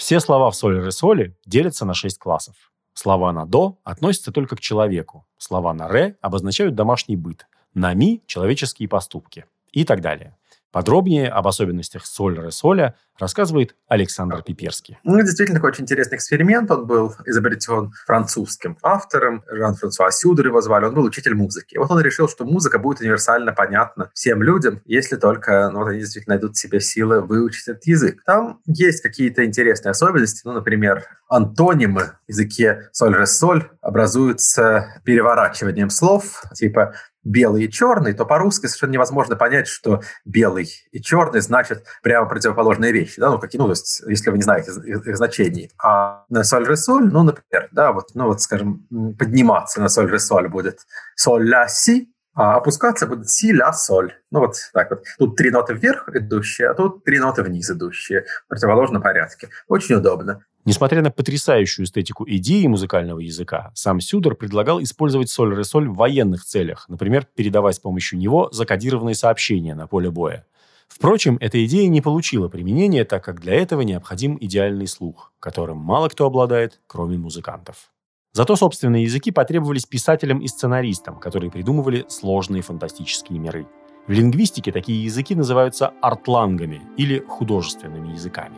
Все 0.08 0.22
слова 0.22 0.50
в 0.52 0.56
соль-ре-соле 0.56 1.36
делятся 1.46 1.84
на 1.84 1.94
шесть 1.94 2.18
классов. 2.18 2.56
Слова 2.94 3.34
на 3.34 3.46
«до» 3.46 3.78
относятся 3.84 4.32
только 4.32 4.56
к 4.56 4.62
человеку. 4.62 5.28
Слова 5.38 5.74
на 5.74 5.90
«ре» 5.90 6.16
обозначают 6.22 6.76
домашний 6.76 7.18
быт. 7.18 7.46
На 7.74 7.94
«ми»– 7.94 8.24
человеческие 8.26 8.88
поступки. 8.88 9.44
И 9.74 9.84
так 9.84 10.00
далее. 10.00 10.38
Подробнее 10.78 11.30
об 11.30 11.48
особенностях 11.48 12.06
соль-ресоля 12.06 12.94
рассказывает 13.18 13.76
Александр 13.88 14.44
Пиперский. 14.44 15.00
Ну, 15.04 15.20
действительно, 15.20 15.58
такой 15.58 15.72
очень 15.72 15.86
интересный 15.86 16.18
эксперимент. 16.18 16.70
Он 16.70 16.86
был 16.86 17.16
изобретен 17.26 17.94
французским 18.06 18.78
автором. 18.84 19.44
Жан-Франсуа 19.50 20.12
Сюдер 20.12 20.46
его 20.46 20.62
звали. 20.62 20.86
Он 20.86 20.94
был 20.94 21.04
учитель 21.04 21.34
музыки. 21.34 21.78
Вот 21.78 21.90
он 21.90 22.00
решил, 22.02 22.30
что 22.30 22.46
музыка 22.46 22.78
будет 22.78 23.02
универсально 23.02 23.54
понятна 23.54 24.12
всем 24.14 24.44
людям, 24.44 24.84
если 24.86 25.16
только 25.16 25.72
ну, 25.72 25.80
вот 25.80 25.88
они 25.88 26.02
действительно 26.02 26.36
найдут 26.36 26.56
в 26.56 26.60
себе 26.60 26.80
силы 26.80 27.22
выучить 27.22 27.68
этот 27.68 27.88
язык. 27.88 28.22
Там 28.24 28.60
есть 28.68 29.02
какие-то 29.02 29.46
интересные 29.46 29.90
особенности. 29.90 30.42
Ну, 30.46 30.54
например, 30.54 31.06
антонимы 31.28 32.12
в 32.28 32.30
языке 32.30 32.90
соль-ресоль 32.92 33.68
образуются 33.82 35.02
переворачиванием 35.04 35.90
слов, 35.90 36.44
типа 36.54 36.94
белый 37.28 37.66
и 37.66 37.72
черный, 37.72 38.14
то 38.14 38.26
по-русски 38.26 38.68
совершенно 38.68 38.92
невозможно 38.92 39.36
понять, 39.36 39.68
что 39.68 40.02
белый 40.26 40.70
и 40.92 41.02
черный 41.02 41.42
значат 41.42 41.84
прямо 42.02 42.28
противоположные 42.28 42.92
вещи. 42.92 43.20
Да? 43.20 43.30
Ну, 43.32 43.40
какие, 43.40 43.60
ну, 43.60 43.66
то 43.66 43.74
есть, 43.74 44.02
если 44.08 44.30
вы 44.30 44.38
не 44.38 44.44
знаете 44.44 44.72
их, 44.72 45.06
их 45.06 45.18
значений. 45.18 45.72
А 45.84 46.26
на 46.30 46.44
соль-ре-соль, 46.44 47.12
ну, 47.12 47.24
например, 47.24 47.70
да, 47.72 47.92
вот, 47.92 48.10
ну, 48.14 48.28
вот, 48.28 48.42
скажем, 48.42 48.88
подниматься 49.18 49.82
на 49.82 49.90
соль-ре-соль 49.90 50.48
будет 50.48 50.80
соль-ля-си, 51.16 52.14
а 52.38 52.56
опускаться 52.56 53.08
будет 53.08 53.30
си, 53.30 53.52
ля, 53.52 53.74
соль. 53.74 54.14
Ну 54.32 54.42
вот 54.42 54.56
так 54.72 54.92
вот. 54.92 55.04
Тут 55.18 55.36
три 55.36 55.50
ноты 55.50 55.74
вверх 55.74 56.08
идущие, 56.08 56.70
а 56.70 56.76
тут 56.76 57.04
три 57.04 57.20
ноты 57.20 57.42
вниз 57.42 57.70
идущие 57.72 58.26
в 58.46 58.50
противоположном 58.50 59.02
порядке. 59.02 59.50
Очень 59.68 59.96
удобно. 59.96 60.46
Несмотря 60.64 61.02
на 61.02 61.10
потрясающую 61.10 61.86
эстетику 61.86 62.26
идеи 62.28 62.68
музыкального 62.68 63.20
языка, 63.20 63.72
сам 63.74 64.00
Сюдер 64.00 64.36
предлагал 64.36 64.84
использовать 64.84 65.30
соль-ре-соль 65.30 65.90
в 65.90 65.96
военных 65.96 66.46
целях, 66.46 66.86
например, 66.90 67.26
передавать 67.36 67.78
с 67.78 67.80
помощью 67.80 68.20
него 68.20 68.50
закодированные 68.52 69.16
сообщения 69.16 69.74
на 69.74 69.88
поле 69.88 70.12
боя. 70.12 70.46
Впрочем, 70.88 71.38
эта 71.42 71.66
идея 71.66 71.88
не 71.88 72.02
получила 72.02 72.50
применения, 72.50 73.04
так 73.04 73.24
как 73.24 73.42
для 73.42 73.56
этого 73.56 73.82
необходим 73.82 74.38
идеальный 74.40 74.88
слух, 74.88 75.34
которым 75.40 75.78
мало 75.78 76.10
кто 76.10 76.28
обладает, 76.28 76.82
кроме 76.86 77.18
музыкантов. 77.18 77.90
Зато 78.38 78.56
собственные 78.56 79.02
языки 79.02 79.32
потребовались 79.32 79.88
писателям 79.88 80.38
и 80.42 80.48
сценаристам, 80.48 81.16
которые 81.16 81.50
придумывали 81.50 82.06
сложные 82.08 82.62
фантастические 82.62 83.40
миры. 83.40 83.66
В 84.06 84.12
лингвистике 84.12 84.72
такие 84.72 85.04
языки 85.04 85.34
называются 85.34 85.92
артлангами 86.04 86.84
или 86.98 87.18
художественными 87.28 88.10
языками. 88.10 88.56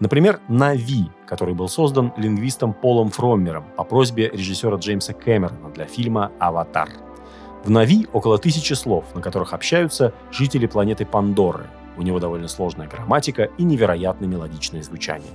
Например, 0.00 0.40
Нави, 0.48 1.12
который 1.28 1.54
был 1.54 1.68
создан 1.68 2.12
лингвистом 2.16 2.74
Полом 2.74 3.10
Фроммером 3.10 3.66
по 3.76 3.84
просьбе 3.84 4.30
режиссера 4.30 4.76
Джеймса 4.78 5.12
Кэмерона 5.12 5.70
для 5.70 5.84
фильма 5.84 6.32
«Аватар». 6.40 6.88
В 7.62 7.70
Нави 7.70 8.08
около 8.12 8.36
тысячи 8.36 8.72
слов, 8.72 9.04
на 9.14 9.20
которых 9.20 9.52
общаются 9.52 10.12
жители 10.32 10.66
планеты 10.66 11.06
Пандоры. 11.06 11.70
У 11.96 12.02
него 12.02 12.18
довольно 12.18 12.48
сложная 12.48 12.88
грамматика 12.88 13.44
и 13.58 13.62
невероятно 13.62 14.24
мелодичное 14.26 14.82
звучание. 14.82 15.30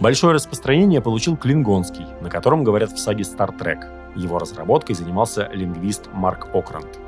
Большое 0.00 0.34
распространение 0.34 1.00
получил 1.00 1.36
клингонский, 1.36 2.06
на 2.20 2.28
котором 2.28 2.64
говорят 2.64 2.92
в 2.92 2.98
саге 2.98 3.22
Star 3.22 3.56
Trek. 3.58 4.16
Его 4.16 4.38
разработкой 4.38 4.94
занимался 4.94 5.48
лингвист 5.52 6.08
Марк 6.12 6.48
Окранд. 6.54 6.98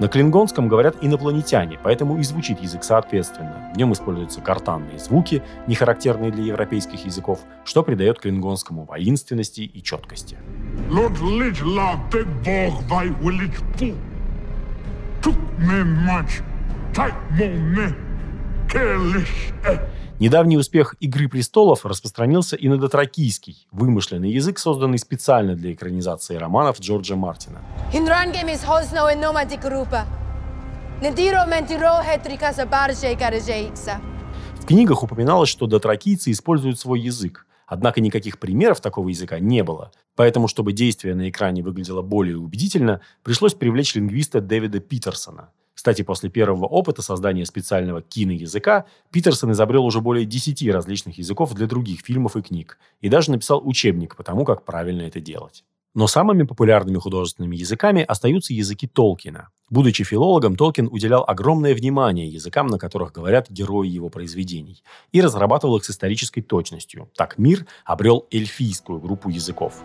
На 0.00 0.08
клингонском 0.08 0.66
говорят 0.66 0.96
инопланетяне, 1.02 1.78
поэтому 1.82 2.18
и 2.18 2.22
звучит 2.22 2.60
язык 2.60 2.84
соответственно. 2.84 3.70
В 3.74 3.76
нем 3.76 3.92
используются 3.92 4.40
гортанные 4.40 4.98
звуки, 4.98 5.42
не 5.66 5.74
характерные 5.74 6.30
для 6.30 6.44
европейских 6.44 7.04
языков, 7.04 7.40
что 7.64 7.82
придает 7.82 8.18
клингонскому 8.18 8.84
воинственности 8.84 9.60
и 9.60 9.82
четкости. 9.82 10.38
Недавний 20.20 20.58
успех 20.58 20.96
«Игры 21.00 21.28
престолов» 21.28 21.86
распространился 21.86 22.56
и 22.56 22.68
на 22.68 22.76
дотракийский, 22.76 23.66
вымышленный 23.72 24.30
язык, 24.30 24.58
созданный 24.58 24.98
специально 24.98 25.54
для 25.54 25.72
экранизации 25.72 26.36
романов 26.36 26.78
Джорджа 26.78 27.16
Мартина. 27.16 27.60
В 34.60 34.66
книгах 34.66 35.02
упоминалось, 35.02 35.48
что 35.48 35.66
дотракийцы 35.66 36.30
используют 36.30 36.78
свой 36.78 37.00
язык, 37.00 37.46
Однако 37.70 38.00
никаких 38.00 38.40
примеров 38.40 38.80
такого 38.80 39.08
языка 39.08 39.38
не 39.38 39.62
было. 39.62 39.92
Поэтому, 40.16 40.48
чтобы 40.48 40.72
действие 40.72 41.14
на 41.14 41.30
экране 41.30 41.62
выглядело 41.62 42.02
более 42.02 42.36
убедительно, 42.36 43.00
пришлось 43.22 43.54
привлечь 43.54 43.94
лингвиста 43.94 44.40
Дэвида 44.40 44.80
Питерсона. 44.80 45.50
Кстати, 45.72 46.02
после 46.02 46.30
первого 46.30 46.66
опыта 46.66 47.00
создания 47.00 47.46
специального 47.46 48.02
киноязыка 48.02 48.86
Питерсон 49.12 49.52
изобрел 49.52 49.84
уже 49.84 50.00
более 50.00 50.26
10 50.26 50.68
различных 50.68 51.18
языков 51.18 51.54
для 51.54 51.68
других 51.68 52.00
фильмов 52.00 52.36
и 52.36 52.42
книг, 52.42 52.76
и 53.00 53.08
даже 53.08 53.30
написал 53.30 53.62
учебник 53.64 54.16
по 54.16 54.24
тому, 54.24 54.44
как 54.44 54.64
правильно 54.64 55.02
это 55.02 55.20
делать. 55.20 55.64
Но 55.92 56.06
самыми 56.06 56.44
популярными 56.44 56.98
художественными 56.98 57.56
языками 57.56 58.04
остаются 58.06 58.54
языки 58.54 58.86
Толкина. 58.86 59.48
Будучи 59.70 60.04
филологом, 60.04 60.54
Толкин 60.54 60.88
уделял 60.90 61.24
огромное 61.26 61.74
внимание 61.74 62.28
языкам, 62.28 62.68
на 62.68 62.78
которых 62.78 63.12
говорят 63.12 63.50
герои 63.50 63.88
его 63.88 64.08
произведений, 64.08 64.84
и 65.10 65.20
разрабатывал 65.20 65.76
их 65.76 65.84
с 65.84 65.90
исторической 65.90 66.42
точностью. 66.42 67.10
Так 67.16 67.38
мир 67.38 67.66
обрел 67.84 68.26
эльфийскую 68.30 69.00
группу 69.00 69.30
языков. 69.30 69.82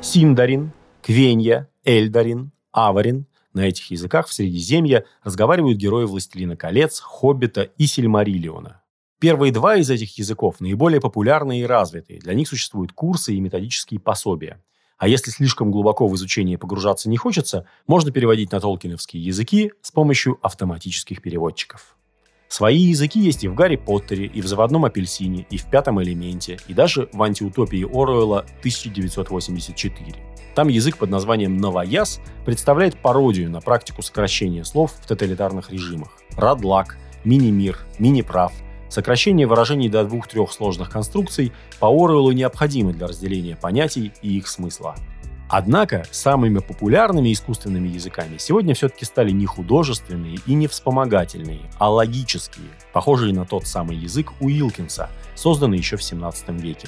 Синдарин, 0.00 0.72
Квенья, 1.02 1.68
Эльдарин, 1.84 2.52
Аварин. 2.72 3.26
На 3.52 3.68
этих 3.68 3.90
языках 3.90 4.26
в 4.26 4.32
Средиземье 4.32 5.04
разговаривают 5.22 5.78
герои 5.78 6.06
«Властелина 6.06 6.56
колец», 6.56 7.00
«Хоббита» 7.00 7.62
и 7.62 7.86
«Сильмариллиона». 7.86 8.80
Первые 9.18 9.52
два 9.52 9.76
из 9.76 9.88
этих 9.90 10.18
языков 10.18 10.60
наиболее 10.60 11.00
популярные 11.00 11.62
и 11.62 11.66
развитые. 11.66 12.20
Для 12.20 12.34
них 12.34 12.48
существуют 12.48 12.92
курсы 12.92 13.34
и 13.34 13.40
методические 13.40 14.00
пособия. 14.00 14.60
А 14.98 15.08
если 15.08 15.30
слишком 15.30 15.70
глубоко 15.70 16.06
в 16.06 16.14
изучение 16.14 16.58
погружаться 16.58 17.08
не 17.08 17.16
хочется, 17.16 17.66
можно 17.86 18.10
переводить 18.10 18.52
на 18.52 18.60
толкиновские 18.60 19.24
языки 19.24 19.72
с 19.82 19.90
помощью 19.90 20.38
автоматических 20.42 21.20
переводчиков. 21.20 21.96
Свои 22.48 22.78
языки 22.78 23.18
есть 23.18 23.42
и 23.42 23.48
в 23.48 23.54
Гарри 23.54 23.76
Поттере, 23.76 24.26
и 24.26 24.40
в 24.40 24.46
«Заводном 24.46 24.84
апельсине», 24.84 25.46
и 25.50 25.56
в 25.56 25.68
«Пятом 25.68 26.00
элементе», 26.00 26.58
и 26.68 26.74
даже 26.74 27.08
в 27.12 27.20
«Антиутопии 27.22 27.84
Оруэлла» 27.84 28.46
1984. 28.60 30.14
Там 30.54 30.68
язык 30.68 30.96
под 30.96 31.10
названием 31.10 31.56
«Новояз» 31.56 32.20
представляет 32.44 32.96
пародию 32.96 33.50
на 33.50 33.60
практику 33.60 34.02
сокращения 34.02 34.64
слов 34.64 34.92
в 34.92 35.06
тоталитарных 35.06 35.72
режимах. 35.72 36.20
Радлак, 36.36 36.96
мини-мир, 37.24 37.84
мини-прав. 37.98 38.52
Сокращение 38.94 39.48
выражений 39.48 39.88
до 39.88 40.04
двух-трех 40.04 40.52
сложных 40.52 40.88
конструкций 40.88 41.50
по 41.80 41.86
Оруэллу 41.86 42.30
необходимо 42.30 42.92
для 42.92 43.08
разделения 43.08 43.56
понятий 43.56 44.12
и 44.22 44.36
их 44.38 44.46
смысла. 44.46 44.94
Однако 45.48 46.06
самыми 46.12 46.60
популярными 46.60 47.32
искусственными 47.32 47.88
языками 47.88 48.36
сегодня 48.38 48.72
все-таки 48.72 49.04
стали 49.04 49.32
не 49.32 49.46
художественные 49.46 50.36
и 50.46 50.54
не 50.54 50.68
вспомогательные, 50.68 51.62
а 51.80 51.90
логические, 51.90 52.68
похожие 52.92 53.34
на 53.34 53.44
тот 53.44 53.66
самый 53.66 53.96
язык 53.96 54.30
Уилкинса, 54.38 55.10
созданный 55.34 55.78
еще 55.78 55.96
в 55.96 56.02
17 56.04 56.50
веке. 56.50 56.86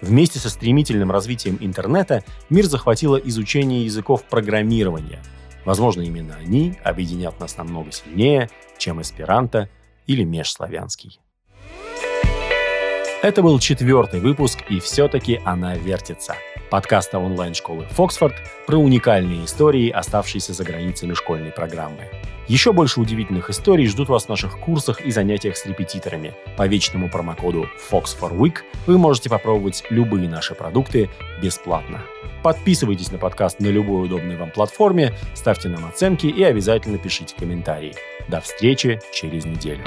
Вместе 0.00 0.40
со 0.40 0.50
стремительным 0.50 1.12
развитием 1.12 1.56
интернета 1.60 2.24
мир 2.50 2.64
захватило 2.66 3.14
изучение 3.14 3.84
языков 3.84 4.24
программирования. 4.24 5.22
Возможно, 5.64 6.00
именно 6.02 6.34
они 6.34 6.74
объединят 6.82 7.38
нас 7.38 7.56
намного 7.56 7.92
сильнее, 7.92 8.50
чем 8.76 9.00
эсперанто 9.00 9.68
или 10.08 10.24
межславянский. 10.24 11.20
Это 13.20 13.42
был 13.42 13.58
четвертый 13.58 14.20
выпуск, 14.20 14.60
и 14.68 14.78
все-таки 14.78 15.40
она 15.44 15.74
вертится– 15.74 16.36
подкаста 16.70 17.18
онлайн-школы 17.18 17.86
«Фоксфорд» 17.90 18.34
про 18.64 18.76
уникальные 18.76 19.44
истории, 19.44 19.90
оставшиеся 19.90 20.52
за 20.52 20.62
границами 20.62 21.14
школьной 21.14 21.50
программы. 21.50 22.08
Еще 22.46 22.72
больше 22.72 23.00
удивительных 23.00 23.50
историй 23.50 23.88
ждут 23.88 24.08
вас 24.08 24.26
в 24.26 24.28
наших 24.28 24.60
курсах 24.60 25.00
и 25.00 25.10
занятиях 25.10 25.56
с 25.56 25.66
репетиторами. 25.66 26.32
По 26.56 26.68
вечному 26.68 27.10
промокоду 27.10 27.66
FOX4WEEK 27.90 28.58
вы 28.86 28.98
можете 28.98 29.28
попробовать 29.28 29.82
любые 29.90 30.28
наши 30.28 30.54
продукты 30.54 31.10
бесплатно. 31.42 32.00
Подписывайтесь 32.44 33.10
на 33.10 33.18
подкаст 33.18 33.58
на 33.58 33.66
любой 33.66 34.06
удобной 34.06 34.36
вам 34.36 34.52
платформе, 34.52 35.12
ставьте 35.34 35.68
нам 35.68 35.86
оценки 35.86 36.26
и 36.28 36.44
обязательно 36.44 36.98
пишите 36.98 37.34
комментарии. 37.36 37.96
До 38.28 38.40
встречи 38.40 39.00
через 39.12 39.44
неделю. 39.44 39.82